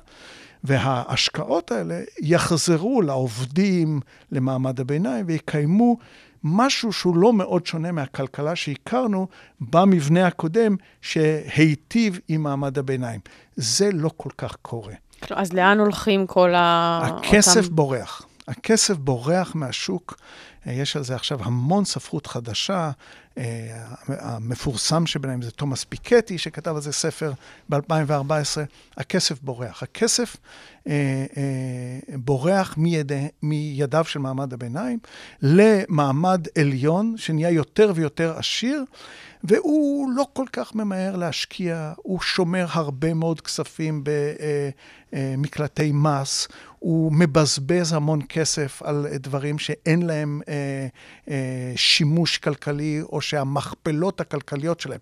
[0.65, 4.01] וההשקעות האלה יחזרו לעובדים,
[4.33, 5.97] למעמד הביניים, ויקיימו
[6.45, 9.27] משהו שהוא לא מאוד שונה מהכלכלה שהכרנו
[9.61, 13.21] במבנה הקודם, שהיטיב עם מעמד הביניים.
[13.57, 14.95] זה לא כל כך קורה.
[15.21, 17.01] כאילו, אז לאן הולכים כל ה...
[17.05, 18.23] הכסף אותם- בורח.
[18.49, 20.19] הכסף בורח מהשוק.
[20.67, 22.91] יש על זה עכשיו המון ספרות חדשה.
[23.39, 23.45] אה,
[24.09, 27.33] המפורסם שביניהם זה תומאס פיקטי, שכתב על זה ספר
[27.69, 28.61] ב-2014.
[28.97, 29.83] הכסף בורח.
[29.83, 30.37] הכסף
[30.87, 30.93] אה,
[31.37, 34.99] אה, בורח מידי, מידיו של מעמד הביניים
[35.43, 38.85] למעמד עליון, שנהיה יותר ויותר עשיר.
[39.45, 44.05] והוא לא כל כך ממהר להשקיע, הוא שומר הרבה מאוד כספים
[45.13, 50.87] במקלטי מס, הוא מבזבז המון כסף על דברים שאין להם אה,
[51.31, 55.01] אה, שימוש כלכלי, או שהמכפלות הכלכליות שלהם.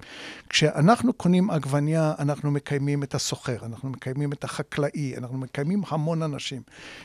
[0.48, 6.62] כשאנחנו קונים עגבניה, אנחנו מקיימים את הסוחר, אנחנו מקיימים את החקלאי, אנחנו מקיימים המון אנשים.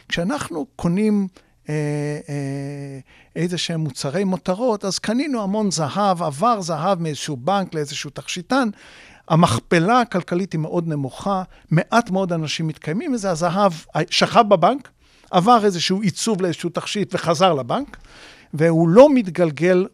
[0.10, 1.28] כשאנחנו קונים...
[1.70, 3.00] אה, אה,
[3.36, 8.70] איזה שהם מוצרי מותרות, אז קנינו המון זהב, עבר זהב מאיזשהו בנק לאיזשהו תכשיטן.
[9.30, 13.74] המכפלה הכלכלית היא מאוד נמוכה, מעט מאוד אנשים מתקיימים מזה, הזהב
[14.10, 14.90] שכב בבנק,
[15.32, 17.98] עבר איזשהו עיצוב לאיזשהו תכשיט וחזר לבנק,
[18.54, 19.88] והוא לא מתגלגל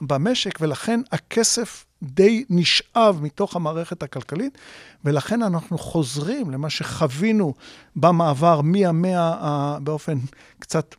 [0.00, 4.58] במשק, ולכן הכסף די נשאב מתוך המערכת הכלכלית,
[5.04, 7.54] ולכן אנחנו חוזרים למה שחווינו
[7.96, 10.18] במעבר מהמאה, באופן
[10.58, 10.94] קצת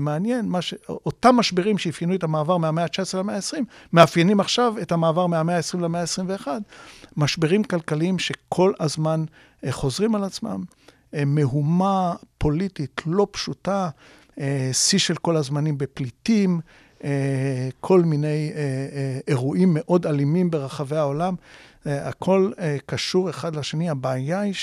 [0.00, 0.74] מעניין, מה ש...
[0.88, 3.56] אותם משברים שאפיינו את המעבר מהמאה ה-19 למאה ה-20,
[3.92, 6.48] מאפיינים עכשיו את המעבר מהמאה ה-20 למאה ה-21.
[7.16, 9.24] משברים כלכליים שכל הזמן
[9.64, 10.64] אה, חוזרים על עצמם,
[11.14, 13.88] אה, מהומה פוליטית לא פשוטה,
[14.40, 16.60] אה, שיא של כל הזמנים בפליטים,
[17.04, 21.34] אה, כל מיני אה, אה, אירועים מאוד אלימים ברחבי העולם.
[21.86, 23.90] אה, הכל אה, קשור אחד לשני.
[23.90, 24.54] הבעיה היא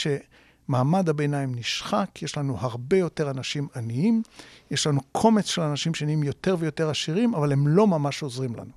[0.68, 4.22] שמעמד הביניים נשחק, יש לנו הרבה יותר אנשים עניים,
[4.72, 8.72] יש לנו קומץ של אנשים שנהיים יותר ויותר עשירים, אבל הם לא ממש עוזרים לנו.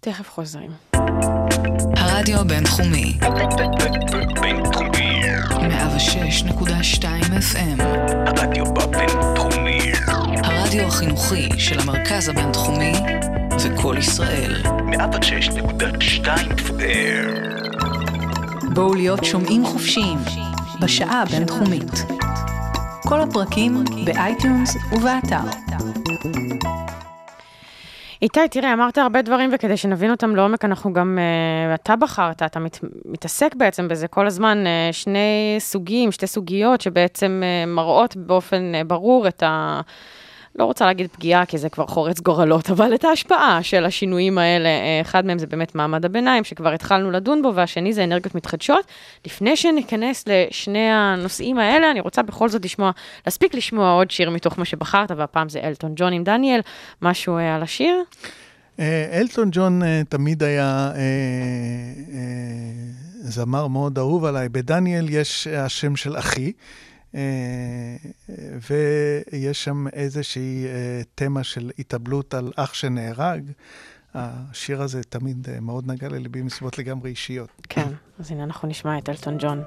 [0.00, 0.70] תכף חוזרים.
[1.96, 3.18] הרדיו הבינתחומי,
[4.40, 5.20] בינתחומי.
[6.50, 7.04] 106.2
[7.52, 7.82] FM,
[8.26, 9.78] הרדיו בבינתחומי.
[10.44, 12.92] הרדיו החינוכי של המרכז הבינתחומי
[13.64, 14.62] וקול ישראל.
[14.62, 16.26] 106.2
[16.58, 17.44] FM.
[18.74, 20.18] בואו להיות שומעים חופשיים
[20.82, 21.92] בשעה הבינתחומית.
[23.08, 25.40] כל הפרקים ב iTunes ובאתר.
[28.22, 32.60] איתי, תראה, אמרת הרבה דברים, וכדי שנבין אותם לעומק, אנחנו גם, uh, אתה בחרת, אתה
[32.60, 38.72] מת, מתעסק בעצם בזה כל הזמן, uh, שני סוגים, שתי סוגיות שבעצם uh, מראות באופן
[38.74, 39.80] uh, ברור את ה...
[40.58, 44.68] לא רוצה להגיד פגיעה, כי זה כבר חורץ גורלות, אבל את ההשפעה של השינויים האלה.
[44.68, 48.86] אה, אחד מהם זה באמת מעמד הביניים, שכבר התחלנו לדון בו, והשני זה אנרגיות מתחדשות.
[49.26, 52.90] לפני שניכנס לשני הנושאים האלה, אני רוצה בכל זאת לשמוע,
[53.26, 56.60] להספיק לשמוע עוד שיר מתוך מה שבחרת, והפעם זה אלטון ג'ון עם דניאל.
[57.02, 58.02] משהו אה, על השיר?
[58.80, 60.92] אה, אלטון ג'ון תמיד היה
[63.20, 64.48] זמר מאוד אהוב עליי.
[64.48, 66.52] בדניאל יש השם של אחי,
[68.68, 73.42] ויש שם איזושהי אה, תמה של התאבלות על אח שנהרג.
[74.14, 77.48] השיר הזה תמיד אה, מאוד נגע לליבי מסיבות לגמרי אישיות.
[77.68, 79.62] כן, אז הנה אנחנו נשמע את אלטון ג'ון.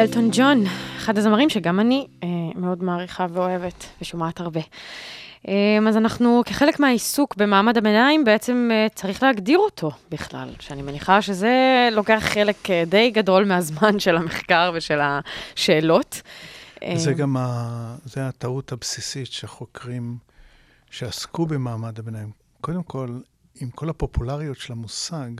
[0.00, 0.64] אלטון ג'ון,
[0.96, 4.60] אחד הזמרים שגם אני אה, מאוד מעריכה ואוהבת ושומעת הרבה.
[5.48, 11.22] אה, אז אנחנו, כחלק מהעיסוק במעמד הביניים, בעצם אה, צריך להגדיר אותו בכלל, שאני מניחה
[11.22, 16.22] שזה לוקח חלק אה, די גדול מהזמן של המחקר ושל השאלות.
[16.94, 17.96] זה אה, גם ה...
[18.04, 20.16] זה הטעות הבסיסית שחוקרים
[20.90, 22.30] שעסקו במעמד הביניים.
[22.60, 23.18] קודם כל,
[23.60, 25.30] עם כל הפופולריות של המושג,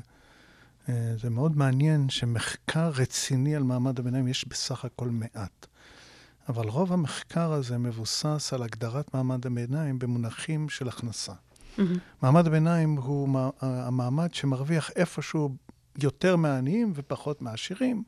[1.16, 5.66] זה מאוד מעניין שמחקר רציני על מעמד הביניים יש בסך הכל מעט.
[6.48, 11.32] אבל רוב המחקר הזה מבוסס על הגדרת מעמד הביניים במונחים של הכנסה.
[11.78, 11.98] מהמם.
[12.22, 15.56] מעמד הביניים הוא מע- המעמד שמרוויח איפשהו
[16.02, 18.02] יותר מהעניים ופחות מהעשירים.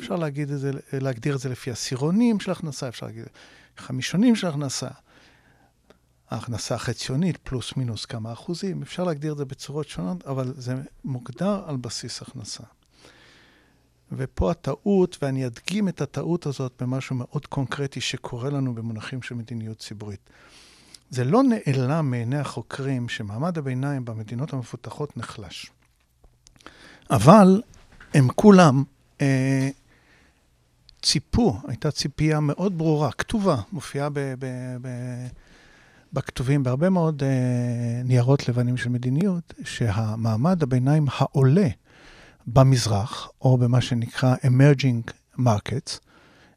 [0.00, 3.24] אפשר להגיד את זה, להגדיר את זה לפי עשירונים של הכנסה, אפשר להגיד
[3.76, 4.88] חמישונים של הכנסה.
[6.30, 10.74] ההכנסה החציונית פלוס מינוס כמה אחוזים, אפשר להגדיר את זה בצורות שונות, אבל זה
[11.04, 12.64] מוגדר על בסיס הכנסה.
[14.12, 19.78] ופה הטעות, ואני אדגים את הטעות הזאת במשהו מאוד קונקרטי שקורה לנו במונחים של מדיניות
[19.78, 20.30] ציבורית.
[21.10, 25.70] זה לא נעלם מעיני החוקרים שמעמד הביניים במדינות המפותחות נחלש.
[27.10, 27.62] אבל
[28.14, 28.84] הם כולם
[29.20, 29.68] אה,
[31.02, 34.46] ציפו, הייתה ציפייה מאוד ברורה, כתובה, מופיעה ב, ב,
[34.82, 34.88] ב,
[36.12, 41.68] בכתובים בהרבה מאוד אה, ניירות לבנים של מדיניות, שהמעמד הביניים העולה
[42.46, 45.98] במזרח, או במה שנקרא emerging markets,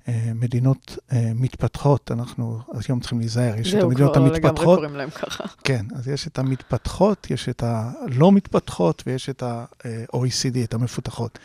[0.08, 4.50] אה, מדינות אה, מתפתחות, אנחנו היום צריכים להיזהר, יש את זהו, המדינות כבר לא לגמרי
[4.50, 5.44] המתפתחות, קוראים להם ככה.
[5.64, 11.40] כן, אז יש את המתפתחות, יש את הלא מתפתחות ויש את ה-OECD, את המפותחות.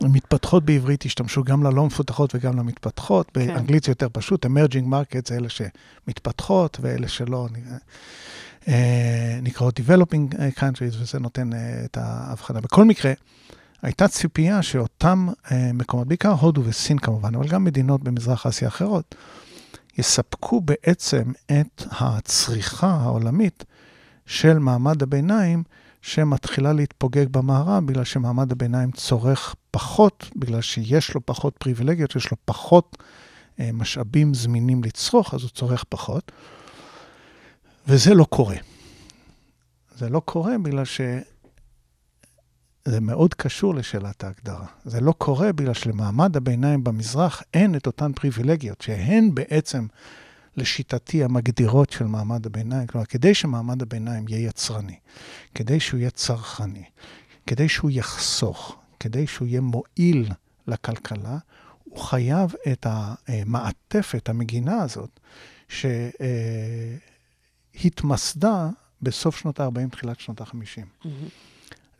[0.00, 3.46] המתפתחות בעברית השתמשו גם ללא מפותחות וגם למתפתחות, כן.
[3.46, 7.48] באנגלית זה יותר פשוט, emerging markets זה אלה שמתפתחות ואלה שלא
[8.68, 12.60] אה, נקראות developing countries, וזה נותן אה, את ההבחנה.
[12.60, 13.12] בכל מקרה,
[13.82, 19.14] הייתה ציפייה שאותם אה, מקומות, בעיקר הודו וסין כמובן, אבל גם מדינות במזרח אסיה אחרות,
[19.98, 23.64] יספקו בעצם את הצריכה העולמית
[24.26, 25.62] של מעמד הביניים
[26.02, 32.36] שמתחילה להתפוגג במערב, בגלל שמעמד הביניים צורך פחות, בגלל שיש לו פחות פריבילגיות, יש לו
[32.44, 32.96] פחות
[33.60, 36.32] אה, משאבים זמינים לצרוך, אז הוא צורך פחות.
[37.88, 38.56] וזה לא קורה.
[39.96, 41.00] זה לא קורה בגלל ש...
[42.84, 44.66] זה מאוד קשור לשאלת ההגדרה.
[44.84, 49.86] זה לא קורה בגלל שלמעמד הביניים במזרח אין את אותן פריבילגיות, שהן בעצם,
[50.56, 52.86] לשיטתי, המגדירות של מעמד הביניים.
[52.86, 54.96] כלומר, כדי שמעמד הביניים יהיה יצרני,
[55.54, 56.84] כדי שהוא יהיה צרכני,
[57.46, 60.28] כדי שהוא יחסוך, כדי שהוא יהיה מועיל
[60.66, 61.38] לכלכלה,
[61.84, 65.20] הוא חייב את המעטפת, המגינה הזאת,
[67.76, 68.68] שהתמסדה
[69.02, 71.08] בסוף שנות ה-40, תחילת שנות ה-50.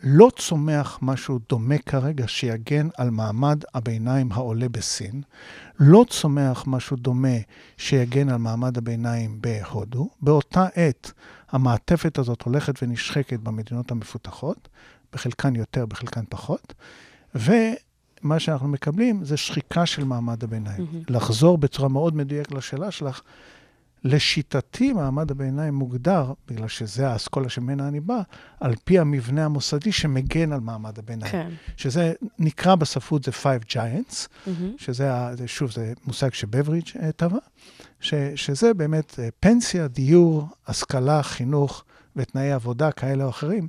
[0.03, 5.23] לא צומח משהו דומה כרגע שיגן על מעמד הביניים העולה בסין.
[5.81, 7.37] לא צומח משהו דומה
[7.77, 10.09] שיגן על מעמד הביניים בהודו.
[10.23, 11.13] באותה עת
[11.51, 14.69] המעטפת הזאת הולכת ונשחקת במדינות המפותחות,
[15.13, 16.75] בחלקן יותר, בחלקן פחות,
[17.35, 20.85] ומה שאנחנו מקבלים זה שחיקה של מעמד הביניים.
[20.85, 21.03] מהמם.
[21.09, 23.21] לחזור בצורה מאוד מדויקת לשאלה שלך,
[24.05, 28.21] לשיטתי, מעמד הביניים מוגדר, בגלל שזה האסכולה שממנה אני בא,
[28.61, 31.33] על פי המבנה המוסדי שמגן על מעמד הביניים.
[31.33, 31.51] כן.
[31.77, 34.73] שזה נקרא בספרות זה Five Giants, מהמם.
[34.79, 35.13] שזה,
[35.47, 37.39] שוב, זה מושג שבברידג' אה, טבע,
[38.01, 41.85] ש, שזה באמת אה, פנסיה, דיור, השכלה, חינוך
[42.17, 43.69] ותנאי עבודה כאלה או אחרים.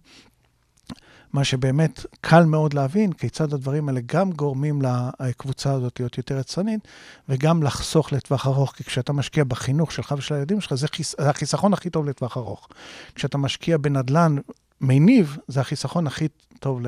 [1.34, 4.82] מה שבאמת קל מאוד להבין כיצד הדברים האלה גם גורמים
[5.20, 6.88] לקבוצה הזאת להיות יותר יצרנית,
[7.30, 11.74] וגם לחסוך לטווח ארוך, כי כשאתה משקיע בחינוך שלך ושל הילדים שלך, זה, חיס, החיסכון
[11.74, 12.68] הכי טוב לטווח ארוך.
[13.16, 14.36] כשאתה משקיע בנדל"ן
[14.82, 16.28] מניב, זה החיסכון הכי
[16.60, 16.80] טוב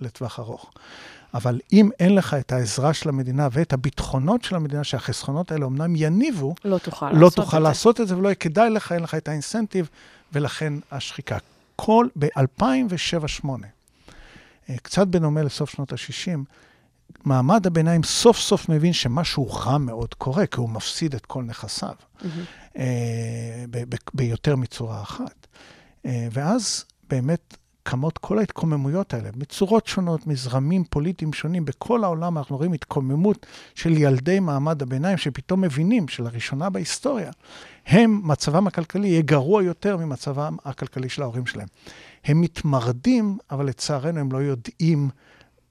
[0.00, 0.70] לטווח ארוך.
[1.34, 5.96] אבל אם אין לך את העזרה של המדינה ואת הביטחונות של המדינה, שהחסכונות האלה אמנם
[5.96, 7.62] יניבו, לא תוכל לא לעשות תוכל את.
[7.62, 9.88] לעשות את זה ולא יהיה כדאי לך, אין לך את האינסנטיב,
[10.32, 11.38] ולכן השחיקה.
[11.76, 13.48] כל, ב-2007-2008,
[14.82, 16.38] קצת בדומה לסוף שנות ה-60,
[17.24, 21.94] מעמד הביניים סוף סוף מבין שמשהו רע מאוד קורה, כי הוא מפסיד את כל נכסיו.
[22.76, 25.46] אה, ב- ביותר מצורה אחת.
[26.06, 31.64] אה, ואז באמת קמות כל ההתקוממויות האלה, בצורות שונות, מזרמים פוליטיים שונים.
[31.64, 37.30] בכל העולם אנחנו רואים התקוממות של ילדי מעמד הביניים, שפתאום מבינים שלראשונה בהיסטוריה,
[37.86, 41.68] הם, מצבם הכלכלי יהיה גרוע יותר ממצבם הכלכלי של ההורים שלהם.
[42.24, 45.10] הם מתמרדים, אבל לצערנו הם לא יודעים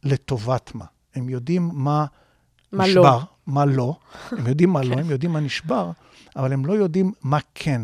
[0.03, 0.85] לטובת מה.
[1.15, 2.05] הם יודעים מה,
[2.71, 3.21] מה נשבר, לא.
[3.47, 3.97] מה לא.
[4.37, 5.91] הם יודעים מה לא, הם יודעים מה נשבר,
[6.35, 7.81] אבל הם לא יודעים מה כן.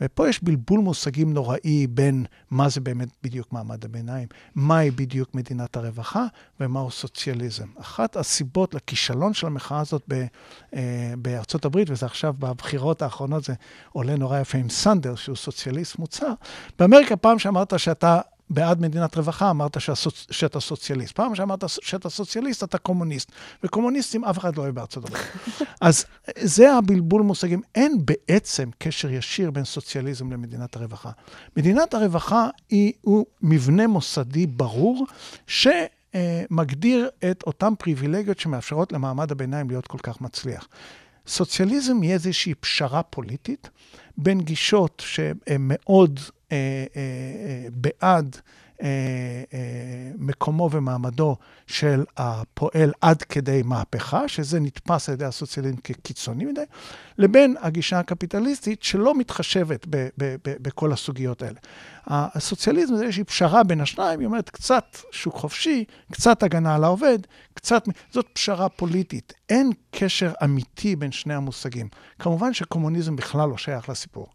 [0.00, 5.76] ופה יש בלבול מושגים נוראי בין מה זה באמת בדיוק מעמד הביניים, מהי בדיוק מדינת
[5.76, 6.26] הרווחה
[6.60, 7.66] ומהו סוציאליזם.
[7.80, 10.24] אחת הסיבות לכישלון של המחאה הזאת ב,
[10.74, 13.54] אה, בארצות הברית, וזה עכשיו בבחירות האחרונות, זה
[13.92, 16.32] עולה נורא יפה עם סנדר, שהוא סוציאליסט מוצהר.
[16.78, 18.20] באמריקה, פעם שאמרת שאתה
[18.50, 20.26] בעד מדינת רווחה, אמרת שהסוצ...
[20.30, 21.14] שאתה סוציאליסט.
[21.14, 23.32] פעם שאמרת שאתה סוציאליסט, אתה קומוניסט.
[23.64, 25.26] וקומוניסטים אף אחד לא אוהב בארצות הברית.
[25.80, 26.04] אז
[26.38, 27.62] זה הבלבול מושגים.
[27.74, 31.10] אין בעצם קשר ישיר בין סוציאליזם למדינת הרווחה.
[31.56, 35.06] מדינת הרווחה היא, הוא מבנה מוסדי ברור,
[35.46, 40.68] שמגדיר את אותן פריבילגיות שמאפשרות למעמד הביניים להיות כל כך מצליח.
[41.28, 43.70] סוציאליזם היא איזושהי פשרה פוליטית
[44.16, 46.20] בין גישות שהן מאוד
[46.52, 46.56] אה,
[46.96, 48.36] אה, אה, בעד
[50.18, 56.60] מקומו ומעמדו של הפועל עד כדי מהפכה, שזה נתפס על ידי הסוציאליזם כקיצוני מדי,
[57.18, 61.58] לבין הגישה הקפיטליסטית שלא מתחשבת ב- ב- ב- בכל הסוגיות האלה.
[62.06, 67.18] הסוציאליזם זה איזושהי פשרה בין השניים, היא אומרת קצת שוק חופשי, קצת הגנה על העובד,
[67.54, 67.84] קצת...
[68.12, 69.32] זאת פשרה פוליטית.
[69.48, 71.88] אין קשר אמיתי בין שני המושגים.
[72.18, 74.28] כמובן שקומוניזם בכלל לא שייך לסיפור.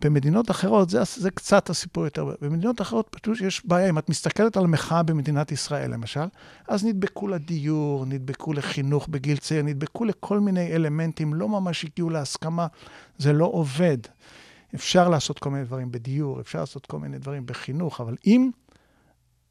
[0.00, 3.88] במדינות אחרות, זה, זה קצת הסיפור יותר, במדינות אחרות פשוט יש בעיה.
[3.88, 6.24] אם את מסתכלת על מחאה במדינת ישראל, למשל,
[6.68, 12.66] אז נדבקו לדיור, נדבקו לחינוך בגיל צעיר, נדבקו לכל מיני אלמנטים, לא ממש הגיעו להסכמה,
[13.18, 13.98] זה לא עובד.
[14.74, 18.50] אפשר לעשות כל מיני דברים בדיור, אפשר לעשות כל מיני דברים בחינוך, אבל אם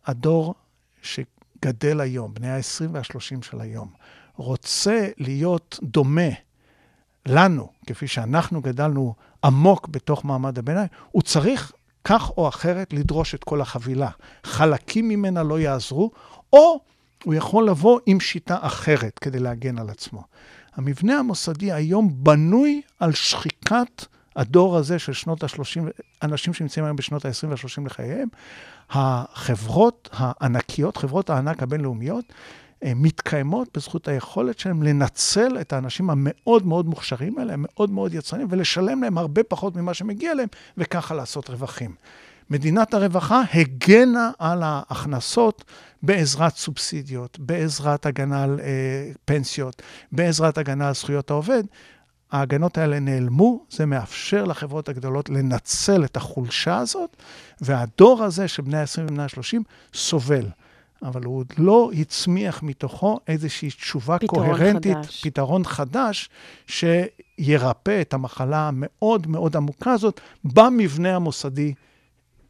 [0.06, 0.56] הדור
[1.02, 3.90] שגדל היום, בני ה-20 וה-30 של היום,
[4.36, 6.30] רוצה להיות דומה
[7.26, 11.72] לנו, כפי שאנחנו גדלנו עמוק בתוך מעמד הביניים, הוא צריך
[12.04, 14.10] כך או אחרת לדרוש את כל החבילה.
[14.44, 16.12] חלקים ממנה לא יעזרו,
[16.54, 16.80] או
[17.24, 20.24] הוא יכול לבוא עם שיטה אחרת כדי להגן על עצמו.
[20.76, 25.82] המבנה המוסדי היום בנוי על שחיקת הדור הזה של שנות ה-30,
[26.24, 28.28] אנשים שנמצאים היום בשנות ה-20 וה-30 לחייהם.
[28.90, 32.26] החברות הענקיות, חברות הענק הבינלאומיות,
[32.86, 38.48] מתקיימות בזכות היכולת שלהם לנצל את האנשים המאוד מאוד מוכשרים האלה, הם מאוד מאוד יצרנים,
[38.50, 41.96] ולשלם להם הרבה פחות ממה שמגיע להם, וככה לעשות רווחים.
[42.50, 45.64] מדינת הרווחה הגנה על ההכנסות
[46.04, 51.64] בעזרת סובסידיות, בעזרת הגנה על אה, פנסיות, בעזרת הגנה על זכויות העובד.
[52.32, 57.18] ההגנות האלה נעלמו, זה מאפשר לחברות הגדולות לנצל את החולשה הזאת,
[57.62, 59.58] והדור הזה של בני ה-20 ובני ה-30
[59.94, 60.46] סובל.
[61.04, 65.22] אבל הוא עוד לא הצמיח מתוכו איזושהי תשובה פתרון קוהרנטית, חדש.
[65.28, 66.30] פתרון חדש,
[66.68, 71.74] שירפא את המחלה המאוד מאוד עמוקה הזאת במבנה המוסדי,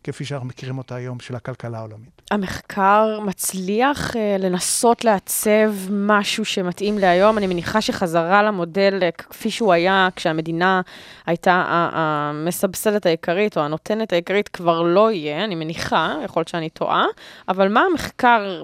[0.04, 2.22] כפי שאנחנו מכירים אותה היום, של הכלכלה העולמית.
[2.32, 7.38] המחקר מצליח אה, לנסות לעצב משהו שמתאים להיום.
[7.38, 10.82] אני מניחה שחזרה למודל אה, כפי שהוא היה כשהמדינה
[11.26, 17.06] הייתה המסבסדת העיקרית או הנותנת העיקרית כבר לא יהיה, אני מניחה, יכול להיות שאני טועה,
[17.48, 18.64] אבל מה המחקר,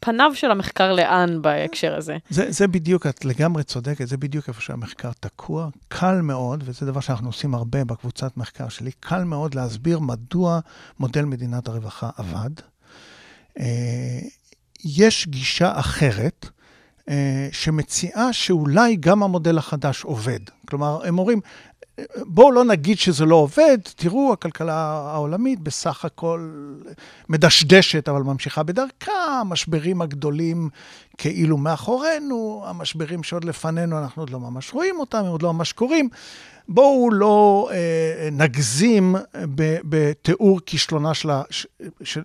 [0.00, 2.16] פניו של המחקר לאן בהקשר הזה?
[2.30, 5.68] זה, זה בדיוק, את לגמרי צודקת, זה בדיוק איפה שהמחקר תקוע.
[5.88, 10.60] קל מאוד, וזה דבר שאנחנו עושים הרבה בקבוצת מחקר שלי, קל מאוד להסביר מדוע
[10.98, 12.50] מודל מדינת הרווחה עבד.
[13.58, 14.18] אה,
[14.84, 16.48] יש גישה אחרת,
[17.08, 20.40] אה, שמציעה שאולי גם המודל החדש עובד.
[20.68, 21.40] כלומר, הם אומרים,
[22.26, 24.74] בואו לא נגיד שזה לא עובד, תראו, הכלכלה
[25.12, 26.50] העולמית בסך הכל
[27.28, 30.68] מדשדשת, אבל ממשיכה בדרכה, המשברים הגדולים
[31.18, 35.72] כאילו מאחורינו, המשברים שעוד לפנינו, אנחנו עוד לא ממש רואים אותם, הם עוד לא ממש
[35.72, 36.08] קורים.
[36.68, 39.16] בואו לא אה, נגזים
[39.54, 41.66] ב- בתיאור כישלונה של, ש-
[42.02, 42.22] של,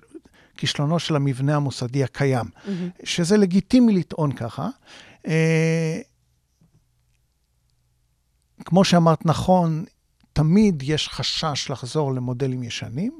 [0.58, 2.46] כישלונו של המבנה המוסדי הקיים,
[3.04, 4.68] שזה לגיטימי לטעון ככה.
[5.28, 6.00] אה,
[8.72, 9.86] כמו שאמרת נכון,
[10.34, 13.20] תמיד יש חשש לחזור למודלים ישנים.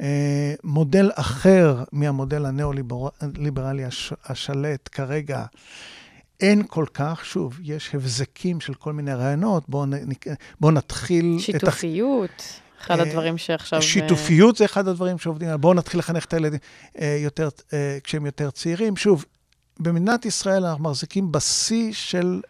[0.00, 5.44] אה, מודל אחר מהמודל הניאו-ליברלי הש- השלט כרגע
[6.40, 9.86] אין כל כך, שוב, יש הבזקים של כל מיני רעיונות, בואו
[10.60, 11.36] בוא נתחיל...
[11.38, 13.78] את שיתופיות, אחד אה, הדברים שעכשיו...
[13.78, 15.60] אה, שיתופיות זה אחד הדברים שעובדים עליהם.
[15.60, 16.60] בואו נתחיל לחנך את הילדים
[17.24, 17.48] יותר,
[18.04, 18.96] כשהם יותר צעירים.
[18.96, 19.24] שוב,
[19.80, 22.40] במדינת ישראל אנחנו מחזיקים בשיא של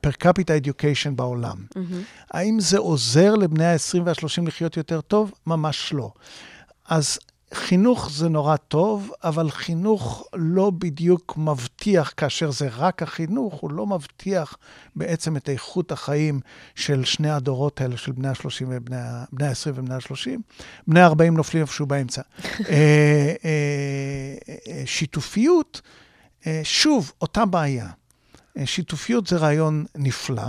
[0.00, 1.56] פר קפיטה אדיוקיישן בעולם.
[1.76, 2.02] מהמם.
[2.30, 5.32] האם זה עוזר לבני ה-20 וה-30 לחיות יותר טוב?
[5.46, 6.12] ממש לא.
[6.88, 7.18] אז
[7.54, 13.86] חינוך זה נורא טוב, אבל חינוך לא בדיוק מבטיח, כאשר זה רק החינוך, הוא לא
[13.86, 14.56] מבטיח
[14.96, 16.40] בעצם את איכות החיים
[16.74, 20.30] של שני הדורות האלה, של בני ה-30 ובני ה- בני ה-20 ובני ה-30.
[20.86, 22.22] בני ה-40 נופלים איפשהו באמצע.
[22.44, 24.34] אה, אה,
[24.68, 25.80] אה, שיתופיות,
[26.62, 27.88] שוב, אותה בעיה.
[28.56, 30.42] אה, שיתופיות זה רעיון נפלא,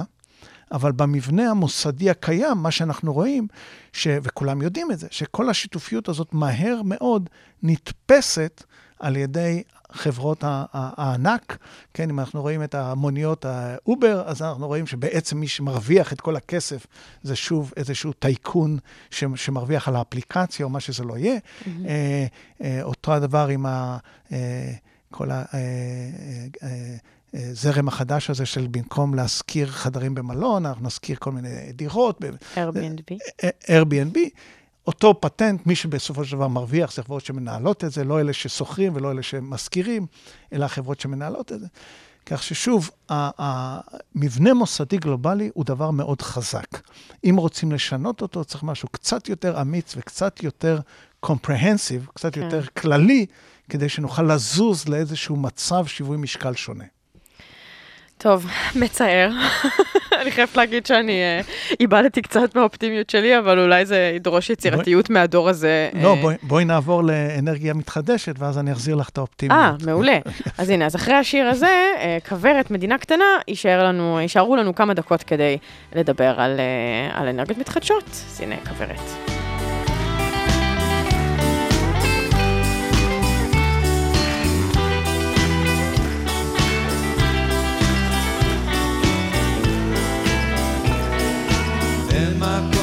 [0.72, 3.48] אבל במבנה המוסדי הקיים, מה שאנחנו רואים,
[3.94, 4.08] ש...
[4.24, 7.30] וכולם יודעים את זה, שכל השיתופיות הזאת מהר מאוד
[7.64, 8.64] נתפסת
[9.00, 10.44] על ידי חברות
[10.74, 11.58] הענק.
[11.94, 16.36] כן, אם אנחנו רואים את המוניות האובר, אז אנחנו רואים שבעצם מי שמרוויח את כל
[16.36, 16.88] הכסף
[17.24, 18.78] זה שוב איזשהו טייקון
[19.10, 21.38] ש- שמרוויח על האפליקציה או מה שזה לא יהיה.
[21.86, 22.26] אה,
[22.64, 23.98] אה, אותו הדבר עם ה...
[24.32, 24.72] אה,
[25.12, 25.44] כל ה...
[25.54, 25.60] אה,
[26.64, 26.96] אה,
[27.36, 32.20] אה, זרם החדש הזה של במקום להשכיר חדרים במלון, אנחנו נשכיר כל מיני דירות.
[32.56, 33.18] Airbnb.
[33.66, 34.18] Airbnb,
[34.88, 38.96] אותו פטנט, מי שבסופו של דבר מרוויח זה חברות שמנהלות את זה, לא אלה ששוכרים
[38.96, 40.06] ולא אלה שמשכירים,
[40.54, 41.68] אלא החברות שמנהלות את זה.
[42.26, 46.68] כך ששוב, המבנה מוסדי גלובלי הוא דבר מאוד חזק.
[47.24, 50.80] אם רוצים לשנות אותו, צריך משהו קצת יותר אמיץ וקצת יותר
[51.26, 52.42] comprehensive, קצת כן.
[52.42, 53.26] יותר כללי,
[53.70, 56.86] כדי שנוכל לזוז לאיזשהו מצב שיווי משקל שונה.
[58.22, 58.46] טוב,
[58.76, 59.30] מצער.
[60.22, 61.42] אני חייבת להגיד שאני אה,
[61.80, 65.90] איבדתי קצת מהאופטימיות שלי, אבל אולי זה ידרוש יצירתיות מהדור הזה.
[66.02, 69.60] לא, אה, בואי, בואי נעבור לאנרגיה מתחדשת, ואז אני אחזיר לך את האופטימיות.
[69.60, 70.18] אה, מעולה.
[70.58, 74.94] אז הנה, אז אחרי השיר הזה, אה, כוורת, מדינה קטנה, יישאר לנו, יישארו לנו כמה
[74.94, 75.58] דקות כדי
[75.96, 78.10] לדבר על, אה, על אנרגיות מתחדשות.
[78.10, 79.41] אז הנה, כוורת.
[92.52, 92.81] במקום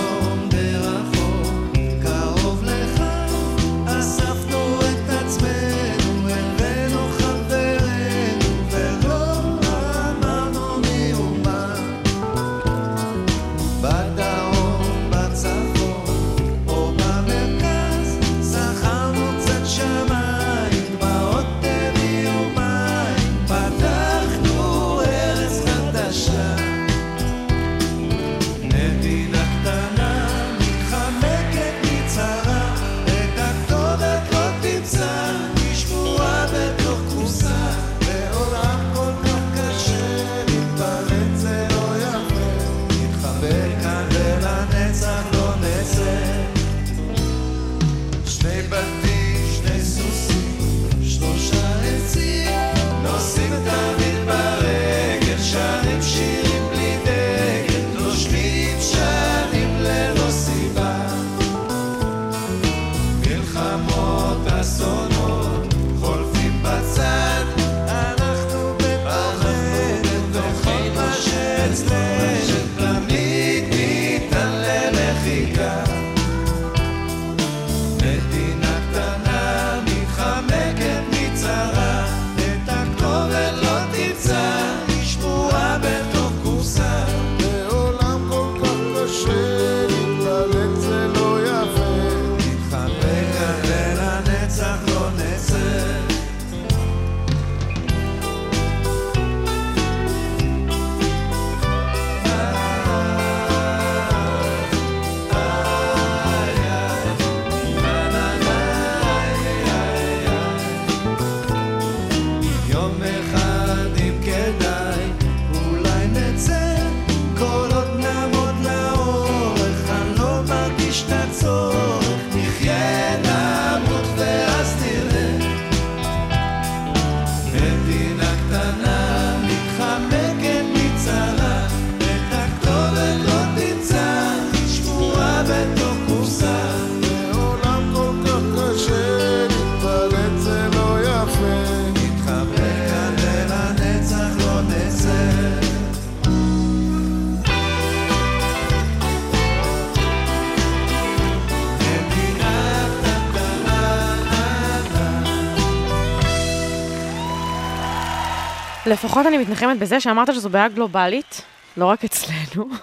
[158.89, 161.43] לפחות אני מתנחמת בזה שאמרת שזו בעיה גלובלית,
[161.77, 162.69] לא רק אצלנו.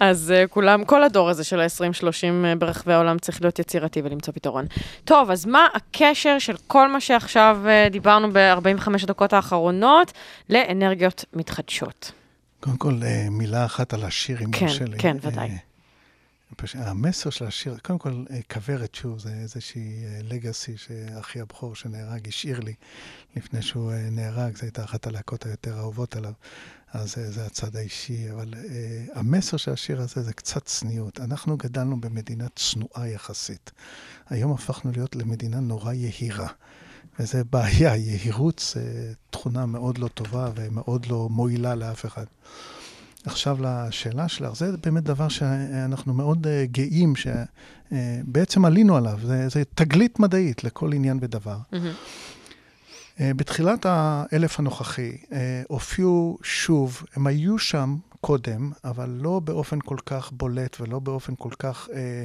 [0.00, 4.34] אז uh, כולם, כל הדור הזה של ה-20-30 uh, ברחבי העולם צריך להיות יצירתי ולמצוא
[4.34, 4.66] פתרון.
[5.04, 10.12] טוב, אז מה הקשר של כל מה שעכשיו uh, דיברנו ב-45 הדקות האחרונות
[10.50, 12.12] לאנרגיות מתחדשות?
[12.60, 14.98] קודם כל, אה, מילה אחת על השיר, אם כן, יורשה לי.
[14.98, 15.48] כן, ודאי.
[15.48, 15.67] אה, פש-
[16.74, 22.60] המסר של השיר, קודם כל, אה, כוורת, שוב, זה איזושהי לגאסי שאחי הבכור שנהרג השאיר
[22.60, 22.74] לי
[23.36, 26.32] לפני שהוא אה, נהרג, זו הייתה אחת הלהקות היותר אהובות עליו,
[26.92, 31.20] אז אה, זה הצד האישי, אבל אה, המסר של השיר הזה זה קצת צניעות.
[31.20, 33.70] אנחנו גדלנו במדינה צנועה יחסית.
[34.28, 36.48] היום הפכנו להיות למדינה נורא יהירה.
[37.18, 42.24] וזה בעיה, יהירות זה תכונה מאוד לא טובה ומאוד לא מועילה לאף אחד.
[43.28, 49.18] עכשיו לשאלה שלך, זה באמת דבר שאנחנו מאוד אה, גאים שבעצם עלינו עליו.
[49.22, 51.58] זה, זה תגלית מדעית לכל עניין ודבר.
[53.20, 59.96] אה, בתחילת האלף הנוכחי אה, הופיעו שוב, הם היו שם קודם, אבל לא באופן כל
[60.06, 62.24] כך בולט ולא באופן כל כך אה,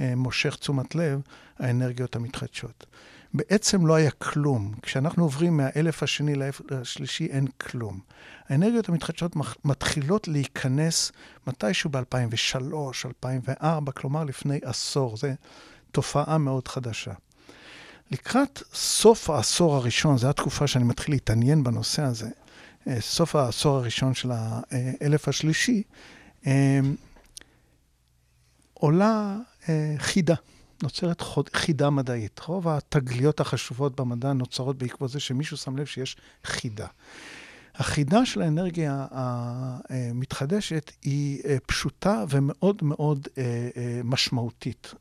[0.00, 1.20] אה, מושך תשומת לב,
[1.58, 2.86] האנרגיות המתחדשות.
[3.34, 4.74] בעצם לא היה כלום.
[4.82, 8.00] כשאנחנו עוברים מהאלף השני לאלף השלישי, אין כלום.
[8.48, 11.12] האנרגיות המתחדשות מתחילות להיכנס
[11.46, 12.74] מתישהו ב-2003,
[13.06, 15.16] 2004, כלומר לפני עשור.
[15.16, 15.28] זו
[15.92, 17.12] תופעה מאוד חדשה.
[18.10, 22.28] לקראת סוף העשור הראשון, זו התקופה שאני מתחיל להתעניין בנושא הזה,
[22.88, 25.82] אה, סוף העשור הראשון של האלף השלישי,
[26.46, 26.80] אה,
[28.74, 29.36] עולה
[29.68, 30.34] אה, חידה,
[30.84, 32.40] נוצרת חוד- חידה מדעית.
[32.46, 36.86] רוב התגליות החשובות במדע נוצרות בעקבות זה שמישהו שם לב שיש חידה.
[37.74, 43.42] החידה של האנרגיה המתחדשת היא אה, פשוטה ומאוד מאוד אה,
[43.76, 44.94] אה, משמעותית.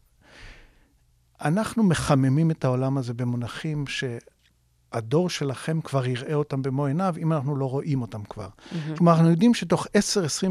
[1.42, 7.56] אנחנו מחממים את העולם הזה במונחים שהדור שלכם כבר יראה אותם במו עיניו, אם אנחנו
[7.56, 8.50] לא רואים אותם כבר.
[8.98, 9.88] כלומר, אנחנו יודעים שתוך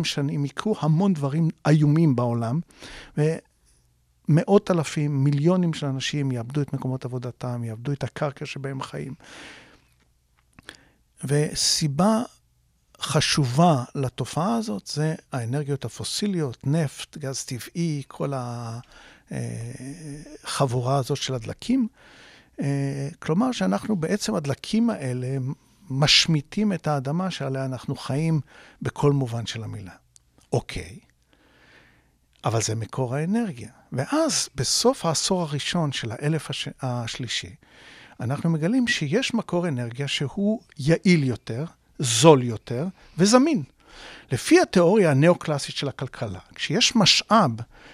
[0.01, 2.61] 10-20 שנים יקרו המון דברים איומים בעולם,
[4.33, 9.15] ומאות אלפים, מיליונים של אנשים יאבדו את מקומות עבודתם, יאבדו את הקרקע שבהם חיים.
[11.25, 12.23] וסיבה
[13.01, 18.33] חשובה לתופעה הזאת זה האנרגיות הפוסיליות, נפט, גז טבעי, כל
[20.45, 21.89] החבורה הזאת של הדלקים.
[22.61, 25.37] אה, כלומר שאנחנו בעצם, הדלקים האלה
[25.91, 28.41] משמיטים את האדמה שעליה אנחנו חיים
[28.83, 29.95] בכל מובן של המילה.
[30.53, 30.99] אוקיי,
[32.45, 33.82] אבל זה מקור האנרגיה.
[33.93, 36.69] ואז, בסוף העשור הראשון של האלף הש...
[36.83, 37.55] השלישי,
[38.21, 41.65] אנחנו מגלים שיש מקור אנרגיה שהוא יעיל יותר,
[41.99, 42.87] זול יותר
[43.19, 43.63] וזמין.
[44.33, 47.51] לפי התיאוריה הנאו-קלאסית של הכלכלה, כשיש משאב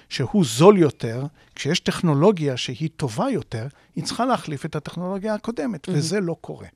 [0.09, 5.93] שהוא זול יותר, כשיש טכנולוגיה שהיא טובה יותר, היא צריכה להחליף את הטכנולוגיה הקודמת, mm-hmm.
[5.95, 6.67] וזה לא קורה.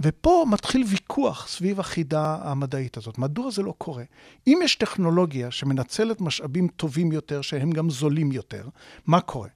[0.00, 3.18] ופה מתחיל ויכוח סביב החידה המדעית הזאת.
[3.18, 4.04] מדוע זה לא קורה?
[4.46, 8.68] אם יש טכנולוגיה שמנצלת משאבים טובים יותר, שהם גם זולים יותר,
[9.06, 9.48] מה קורה?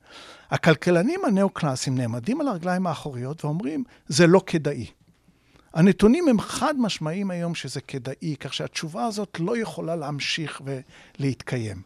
[0.51, 4.86] הכלכלנים הנאו-קלאסיים נעמדים על הרגליים האחוריות ואומרים, זה לא כדאי.
[5.74, 11.82] הנתונים הם חד משמעיים היום שזה כדאי, כך שהתשובה הזאת לא יכולה להמשיך ולהתקיים.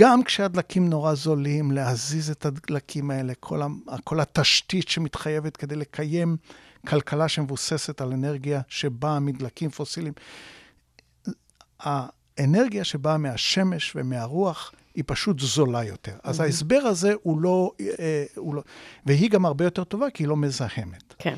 [0.00, 3.60] גם כשהדלקים נורא זולים, להזיז את הדלקים האלה, כל,
[4.04, 6.36] כל התשתית שמתחייבת כדי לקיים
[6.86, 10.14] כלכלה שמבוססת על אנרגיה שבאה מדלקים פוסיליים.
[11.80, 16.16] האנרגיה שבאה מהשמש ומהרוח היא פשוט זולה יותר.
[16.22, 18.62] אז ההסבר הזה הוא לא, אה, הוא לא...
[19.06, 21.14] והיא גם הרבה יותר טובה כי היא לא מזהמת.
[21.18, 21.36] כן.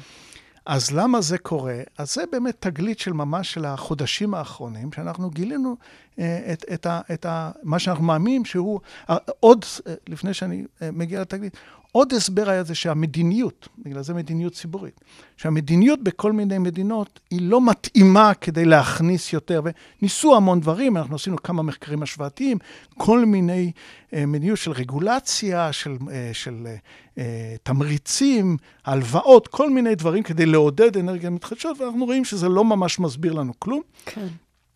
[0.67, 1.81] אז למה זה קורה?
[1.99, 5.77] אז זה באמת תגלית של ממש של החודשים האחרונים, שאנחנו גילינו
[6.19, 8.81] אה, את, את, ה, את ה, מה שאנחנו מאמינים שהוא,
[9.11, 11.57] אה, עוד, אה, לפני שאני מגיע לתגלית,
[11.97, 15.01] עוד הסבר היה זה שהמדיניות, בגלל זה מדיניות ציבורית,
[15.37, 21.43] שהמדיניות בכל מיני מדינות היא לא מתאימה כדי להכניס יותר, וניסו המון דברים, אנחנו עשינו
[21.43, 22.59] כמה מחקרים השוואתיים,
[22.99, 23.73] כל מיני
[24.15, 26.77] אה, מדיניות של רגולציה, של, אה, של אה,
[27.19, 32.99] אה, תמריצים, הלוואות, כל מיני דברים כדי לעודד אנרגיה מתחדשות, ואנחנו רואים שזה לא ממש
[32.99, 33.83] מסביר לנו כלום.
[34.07, 34.27] כן.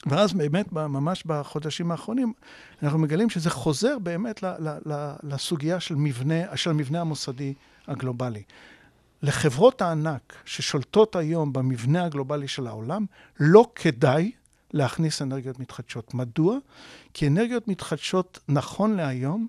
[0.07, 2.33] ואז באמת, ממש בחודשים האחרונים,
[2.83, 4.45] אנחנו מגלים שזה חוזר באמת
[5.23, 7.55] לסוגיה של מבנה, של המבנה המוסדי
[7.87, 8.43] הגלובלי.
[9.23, 13.07] לחברות הענק ששולטות היום במבנה הגלובלי של העולם,
[13.41, 14.33] לא כדאי
[14.73, 16.15] להכניס אנרגיות מתחדשות.
[16.15, 16.59] מדוע?
[17.15, 19.47] כי אנרגיות מתחדשות, נכון להיום,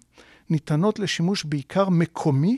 [0.50, 2.58] ניתנות לשימוש בעיקר מקומי,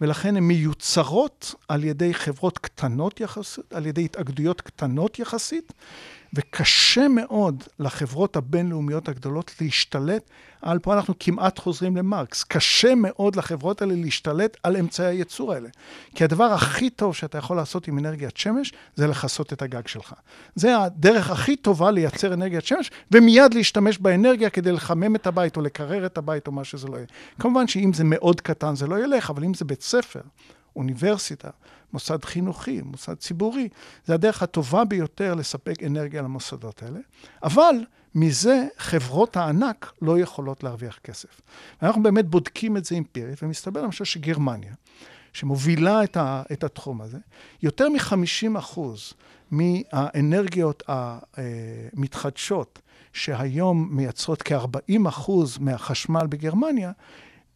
[0.00, 5.72] ולכן הן מיוצרות על ידי חברות קטנות יחסית, על ידי התאגדויות קטנות יחסית,
[6.34, 10.30] וקשה מאוד לחברות הבינלאומיות הגדולות להשתלט
[10.62, 15.68] על, פה אנחנו כמעט חוזרים למרקס, קשה מאוד לחברות האלה להשתלט על אמצעי הייצור האלה.
[16.14, 20.14] כי הדבר הכי טוב שאתה יכול לעשות עם אנרגיית שמש, זה לכסות את הגג שלך.
[20.54, 25.62] זה הדרך הכי טובה לייצר אנרגיית שמש, ומיד להשתמש באנרגיה כדי לחמם את הבית, או
[25.62, 27.06] לקרר את הבית, או מה שזה לא יהיה.
[27.38, 30.20] כמובן שאם זה מאוד קטן זה לא ילך, אבל אם זה בית ספר,
[30.76, 31.50] אוניברסיטה,
[31.92, 33.68] מוסד חינוכי, מוסד ציבורי,
[34.04, 37.00] זה הדרך הטובה ביותר לספק אנרגיה למוסדות האלה.
[37.42, 37.74] אבל
[38.14, 41.40] מזה חברות הענק לא יכולות להרוויח כסף.
[41.82, 44.74] ואנחנו באמת בודקים את זה אמפירית, ומסתבר למשל שגרמניה,
[45.32, 47.18] שמובילה את, ה, את התחום הזה,
[47.62, 49.12] יותר מ-50 אחוז
[49.50, 52.78] מהאנרגיות המתחדשות,
[53.12, 56.92] שהיום מייצרות כ-40 אחוז מהחשמל בגרמניה,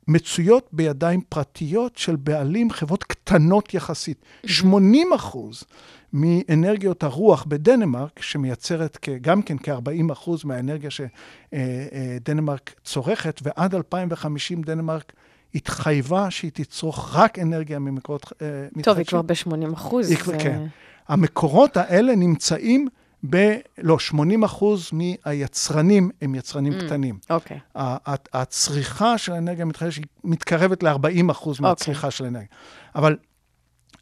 [0.08, 4.18] מצויות בידיים פרטיות של בעלים, חברות קטנות יחסית.
[4.46, 5.64] 80 אחוז
[6.12, 15.12] מאנרגיות הרוח בדנמרק, שמייצרת גם כן כ-40 אחוז מהאנרגיה שדנמרק צורכת, ועד 2050 דנמרק
[15.54, 18.46] התחייבה שהיא תצרוך רק אנרגיה ממקורות אה,
[18.76, 18.82] מתחדשים.
[18.82, 20.10] טוב, היא כבר ב-80 אחוז.
[20.10, 20.66] היא כבר- כן.
[21.08, 22.88] המקורות האלה נמצאים
[23.30, 23.36] ב...
[23.78, 26.84] לא, 80 אחוז מהיצרנים הם יצרנים Mm.
[26.84, 27.18] קטנים.
[27.30, 27.58] אוקיי.
[27.74, 27.96] ה-
[28.40, 30.96] הצריכה של האנרגיה המתחדשת היא מתקרבת ל-40
[31.30, 31.68] אחוז אוקיי.
[31.70, 32.48] מהצריכה של האנרגיה.
[32.94, 33.16] אבל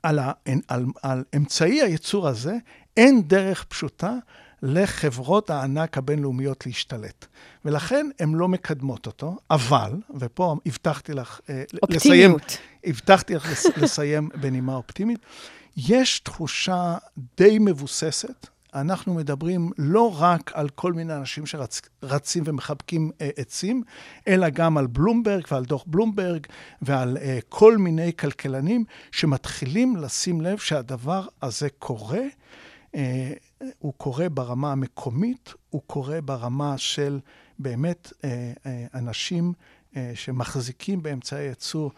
[0.03, 0.33] על, ה,
[0.69, 2.57] על, על אמצעי הייצור הזה,
[2.97, 4.15] אין דרך פשוטה
[4.63, 7.27] לחברות הענק הבינלאומיות להשתלט.
[7.65, 12.59] ולכן הן לא מקדמות אותו, אבל, ופה הבטחתי לך אה, לסיים, אופטימיות.
[12.85, 15.19] הבטחתי לך לס- לסיים בנימה אופטימית,
[15.77, 16.97] יש תחושה
[17.37, 18.47] די מבוססת.
[18.75, 23.83] אנחנו מדברים לא רק על כל מיני אנשים שרצים ומחבקים אה, עצים,
[24.29, 26.47] אלא גם על בלומברג ועל דוח בלומברג
[26.83, 32.23] ועל אה, כל מיני כלכלנים שמתחילים לשים לב שהדבר הזה קורה.
[32.95, 33.33] אה,
[33.79, 37.21] הוא קורה ברמה המקומית, הוא קורה ברמה של
[37.59, 39.53] באמת אה, אה, אנשים
[39.97, 41.93] אה, שמחזיקים באמצעי ייצור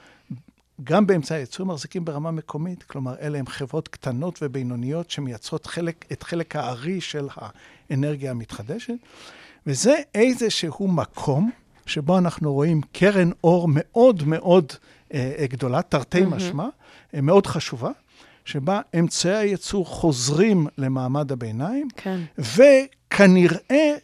[0.84, 6.22] גם באמצעי הייצור מחזיקים ברמה מקומית, כלומר, אלה הן חברות קטנות ובינוניות שמייצרות חלק, את
[6.22, 7.28] חלק הארי של
[7.90, 8.94] האנרגיה המתחדשת,
[9.66, 11.50] וזה איזשהו מקום
[11.86, 14.72] שבו אנחנו רואים קרן אור מאוד מאוד
[15.14, 16.36] אה, גדולה, תרתי מהמם.
[16.36, 16.68] משמע,
[17.14, 17.90] אה, מאוד חשובה,
[18.44, 22.20] שבה אמצעי הייצור חוזרים למעמד הביניים, כן.
[22.38, 23.94] וכנראה,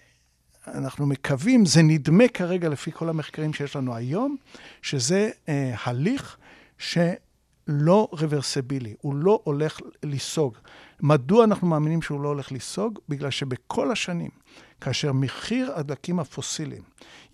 [0.66, 4.37] אנחנו מקווים, זה נדמה כרגע לפי כל המחקרים שיש לנו היום,
[4.83, 6.37] שזה אה, הליך
[6.81, 10.57] שלא רוורסבילי, הוא לא הולך לסוג.
[11.01, 12.99] מדוע אנחנו מאמינים שהוא לא הולך לסוג?
[13.09, 14.31] בגלל שבכל השנים,
[14.81, 16.83] כאשר מחיר הדלקים הפוסיליים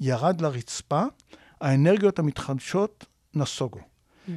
[0.00, 1.02] ירד לרצפה,
[1.60, 3.80] האנרגיות המתחדשות נסוגו.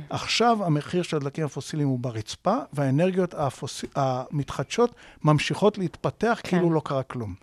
[0.10, 3.86] עכשיו המחיר של הדלקים הפוסיליים הוא ברצפה, והאנרגיות הפוס...
[3.96, 6.50] המתחדשות ממשיכות להתפתח כן.
[6.50, 7.36] כאילו לא קרה כלום.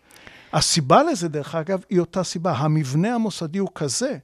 [0.53, 2.53] הסיבה לזה, דרך אגב, היא אותה סיבה.
[2.53, 4.19] המבנה המוסדי הוא כזה,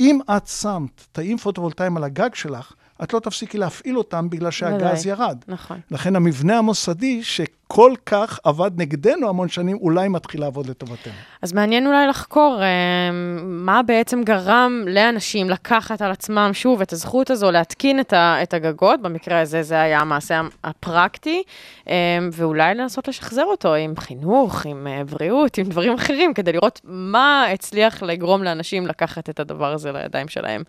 [0.00, 2.72] אם את שמת תאים פוטו-וולטאיים על הגג שלך,
[3.02, 5.06] את לא תפסיקי להפעיל אותם בגלל שהגז.
[5.06, 5.38] ירד.
[5.48, 5.80] נכון.
[5.90, 7.22] לכן המבנה המוסדי,
[7.66, 11.12] שכל כך עבד נגדנו המון שנים, אולי מתחיל לעבוד לטובתנו.
[11.42, 13.10] אז מעניין אולי לחקור אה,
[13.44, 18.54] מה בעצם גרם לאנשים לקחת על עצמם שוב את הזכות הזו להתקין את, ה, את
[18.54, 21.42] הגגות, במקרה הזה זה היה המעשה הפרקטי,
[21.88, 21.94] אה,
[22.32, 27.46] ואולי לנסות לשחזר אותו עם חינוך, עם אה, בריאות, עם דברים אחרים, כדי לראות מה
[27.52, 30.62] הצליח לגרום לאנשים לקחת את הדבר הזה לידיים שלהם.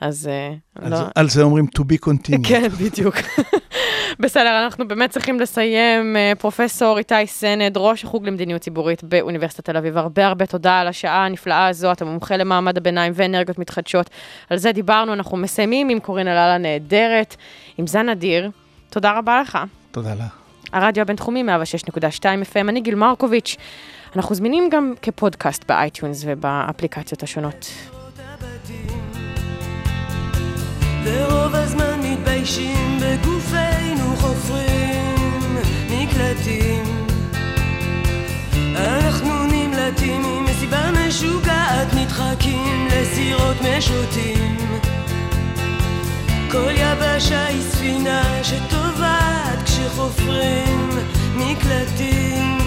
[0.00, 0.30] אז
[0.74, 0.96] על, לא...
[0.96, 2.48] זה, על זה אומרים to be continued.
[2.48, 3.14] כן, בדיוק.
[4.20, 6.16] בסדר, אנחנו באמת צריכים לסיים.
[6.16, 10.88] אה, פרופסור איתי סנד, ראש החוג למדיניות ציבורית באוניברסיטת תל אביב, הרבה הרבה תודה על
[10.88, 14.10] השעה הנפלאה הזו, אתה מומחה למעמד הביניים ואנרגיות מתחדשות.
[14.50, 17.36] על זה דיברנו, אנחנו מסיימים עם קורין אלאל הנהדרת,
[17.78, 18.50] עם זן נדיר.
[18.90, 19.58] תודה רבה לך.
[19.90, 20.36] תודה לך.
[20.72, 23.56] הרדיו הבינתחומי 106.2 FM, אני גיל מרקוביץ'.
[24.16, 27.70] אנחנו זמינים גם כפודקאסט ב iTunes ובאפליקציות השונות.
[31.04, 33.51] ורוב הזמן מתביישים בגופנו
[38.82, 44.56] אנחנו נמלטים ממסיבה משוגעת נדחקים לסירות משוטים.
[46.50, 50.88] כל יבשה היא ספינה שטובעת כשחופרים
[51.36, 52.61] מקלטים